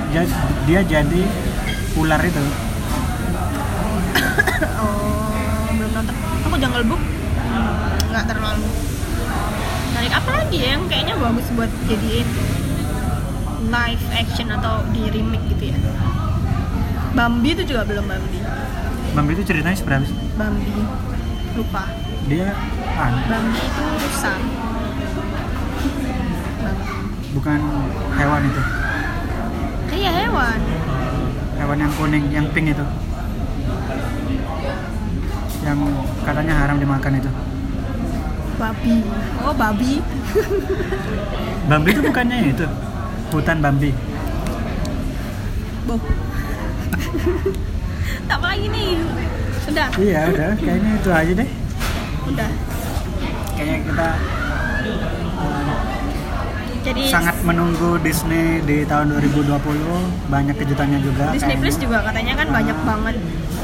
[0.64, 1.22] dia jadi
[2.00, 2.44] ular itu.
[4.64, 5.28] Oh
[5.76, 6.16] belum nonton.
[6.48, 7.02] Aku Jungle Book.
[8.12, 8.68] Nggak terlalu.
[9.92, 12.28] Menarik apa lagi ya yang kayaknya bagus buat jadiin
[13.72, 15.78] live action atau di remake gitu ya
[17.14, 18.40] Bambi itu juga belum Bambi.
[19.14, 20.18] Bambi itu ceritanya seberapa sih?
[20.34, 20.74] Bambi.
[21.54, 21.86] Lupa.
[22.26, 22.50] Dia
[22.98, 24.34] ah, Bambi itu rusa
[27.34, 27.60] bukan
[28.18, 28.62] hewan itu?
[29.94, 30.60] Iya hewan.
[31.58, 32.86] Hewan yang kuning yang pink itu.
[35.66, 35.80] Yang
[36.26, 37.32] katanya haram dimakan itu.
[38.58, 38.96] Babi.
[39.42, 40.00] Oh babi.
[41.70, 42.66] Bambi itu bukannya itu?
[43.34, 43.90] Hutan Bambi.
[45.90, 46.00] Boh
[48.30, 48.92] tak apa lagi nih.
[49.64, 49.88] Sudah?
[49.96, 50.50] Iya udah.
[50.60, 51.50] Kayaknya itu aja deh.
[52.28, 52.50] Udah.
[53.54, 54.10] Kayaknya kita
[56.84, 59.56] jadi sangat menunggu Disney di tahun 2020
[60.28, 61.32] banyak kejutannya juga.
[61.32, 61.64] Disney kayaknya.
[61.64, 63.16] Plus juga katanya kan banyak banget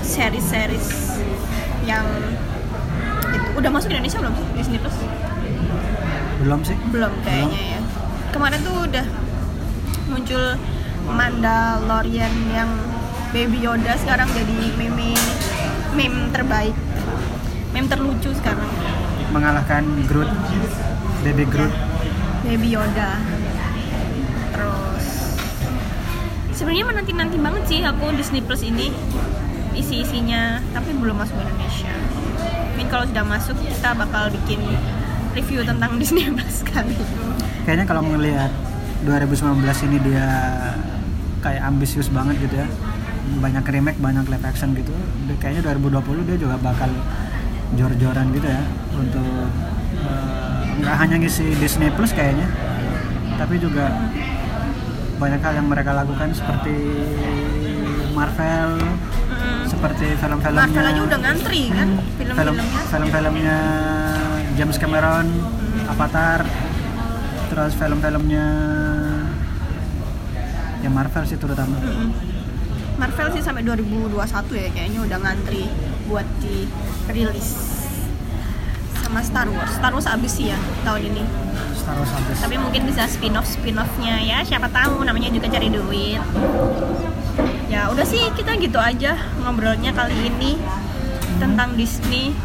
[0.08, 0.88] series-series
[1.84, 2.08] yang
[3.36, 3.48] itu.
[3.60, 4.98] Udah masuk Indonesia belum sih Disney Plus?
[6.40, 6.78] Belum sih.
[6.96, 7.80] Belum kayaknya ya.
[8.32, 9.06] Kemarin tuh udah
[10.08, 10.44] muncul
[11.10, 12.72] Mandalorian yang
[13.30, 15.14] Baby Yoda sekarang jadi meme
[15.94, 16.74] meme terbaik.
[17.78, 18.66] Meme terlucu sekarang.
[19.30, 20.26] Mengalahkan Groot
[21.22, 21.70] Baby Groot.
[22.42, 23.22] Baby Yoda.
[24.50, 25.06] Terus
[26.58, 28.90] sebenarnya menanti nanti banget sih aku Disney Plus ini
[29.78, 31.94] isi isinya tapi belum masuk ke Indonesia
[32.74, 34.58] mungkin kalau sudah masuk kita bakal bikin
[35.38, 36.98] review tentang Disney Plus kali.
[37.70, 38.50] Kayaknya kalau ngelihat
[39.06, 40.28] 2019 ini dia
[41.46, 42.89] kayak ambisius banget gitu ya
[43.38, 44.92] banyak remake banyak live action gitu.
[45.38, 46.90] Kayaknya 2020 dia juga bakal
[47.72, 48.62] jor-joran gitu ya
[48.92, 49.26] untuk
[50.00, 52.50] eh, nggak hanya ngisi Disney Plus kayaknya
[53.36, 53.88] tapi juga
[55.16, 56.76] banyak hal yang mereka lakukan seperti
[58.12, 58.80] Marvel
[59.30, 59.64] Mm.
[59.66, 61.88] seperti film-filmnya Marvel aja udah ngantri kan?
[61.88, 62.82] Hmm, film film-filmnya.
[62.90, 63.58] film-filmnya
[64.54, 65.28] James Cameron
[65.88, 66.40] Avatar
[67.48, 68.46] terus film-filmnya
[70.80, 71.76] ya Marvel sih terutama.
[71.78, 72.10] Mm-mm.
[73.00, 74.20] Marvel sih sampai 2021
[74.60, 75.72] ya kayaknya udah ngantri
[76.12, 76.68] buat di
[77.08, 77.80] rilis
[79.00, 79.72] sama Star Wars.
[79.72, 81.24] Star Wars abis sih ya tahun ini.
[81.80, 82.38] Star Wars habis.
[82.44, 86.22] Tapi mungkin bisa spin off spin offnya ya siapa tahu namanya juga cari duit.
[87.72, 90.60] Ya udah sih kita gitu aja ngobrolnya kali ini
[91.40, 92.36] tentang Disney.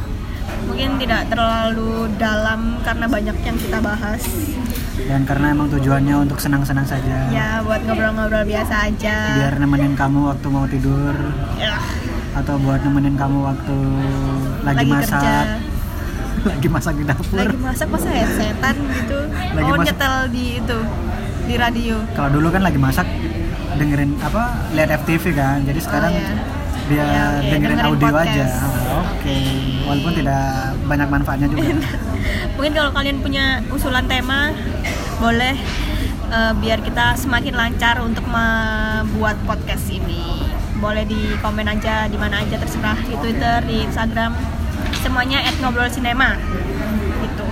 [0.70, 4.22] Mungkin tidak terlalu dalam karena banyak yang kita bahas
[4.94, 7.26] dan karena emang tujuannya untuk senang-senang saja.
[7.34, 9.16] Ya buat ngobrol-ngobrol biasa aja.
[9.42, 11.14] Biar nemenin kamu waktu mau tidur.
[11.58, 11.82] Ya,
[12.34, 13.76] atau buat nemenin kamu waktu
[14.62, 15.20] lagi, masak.
[15.22, 15.36] kerja.
[16.44, 17.40] Lagi masak di dapur.
[17.40, 19.16] Lagi masak masa headsetan gitu.
[19.32, 19.86] Lagi oh masak.
[19.96, 20.78] nyetel di itu
[21.48, 21.96] di radio.
[22.12, 23.08] Kalau dulu kan lagi masak
[23.80, 25.64] dengerin apa lihat FTV kan.
[25.64, 26.36] Jadi sekarang iya.
[26.84, 28.28] dia Ya, oke, dengerin, dengerin audio podcast.
[28.28, 28.46] aja
[29.08, 29.36] oke.
[29.88, 30.44] Walaupun tidak
[30.84, 31.64] banyak manfaatnya juga
[32.54, 34.54] mungkin kalau kalian punya usulan tema
[35.18, 35.56] boleh
[36.30, 40.44] eh, biar kita semakin lancar untuk membuat podcast ini.
[40.82, 42.98] Boleh di komen aja di mana aja terserah.
[43.06, 44.36] Di Twitter di Instagram.
[45.00, 46.36] Semuanya at ngobrol sinema
[47.24, 47.46] gitu.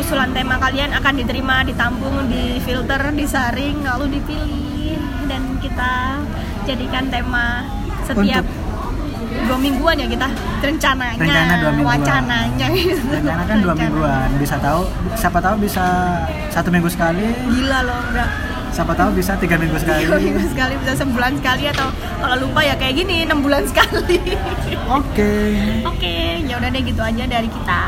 [0.00, 4.96] Usulan tema kalian akan diterima ditampung difilter disaring lalu dipilih.
[5.28, 6.24] Dan kita
[6.64, 7.68] jadikan tema
[8.08, 8.44] setiap
[9.44, 10.28] dua mingguan ya kita.
[10.58, 11.98] Rencananya Rencana dua mingguan.
[11.98, 12.66] wacananya.
[12.70, 13.02] Gitu.
[13.06, 13.82] rencana kan dua Rencana.
[13.84, 14.28] mingguan.
[14.36, 14.80] Bisa tahu
[15.14, 15.84] siapa tahu bisa
[16.48, 17.26] satu minggu sekali.
[17.44, 18.30] Gila loh enggak.
[18.68, 20.04] Siapa tahu bisa tiga minggu sekali.
[20.04, 24.18] tiga minggu sekali bisa sebulan sekali atau kalau lupa ya kayak gini enam bulan sekali.
[24.88, 25.32] Oke.
[25.84, 27.82] Oke ya udah deh gitu aja dari kita.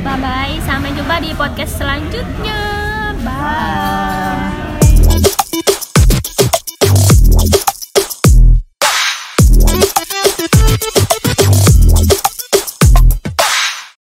[0.00, 2.60] Bye bye sampai jumpa di podcast selanjutnya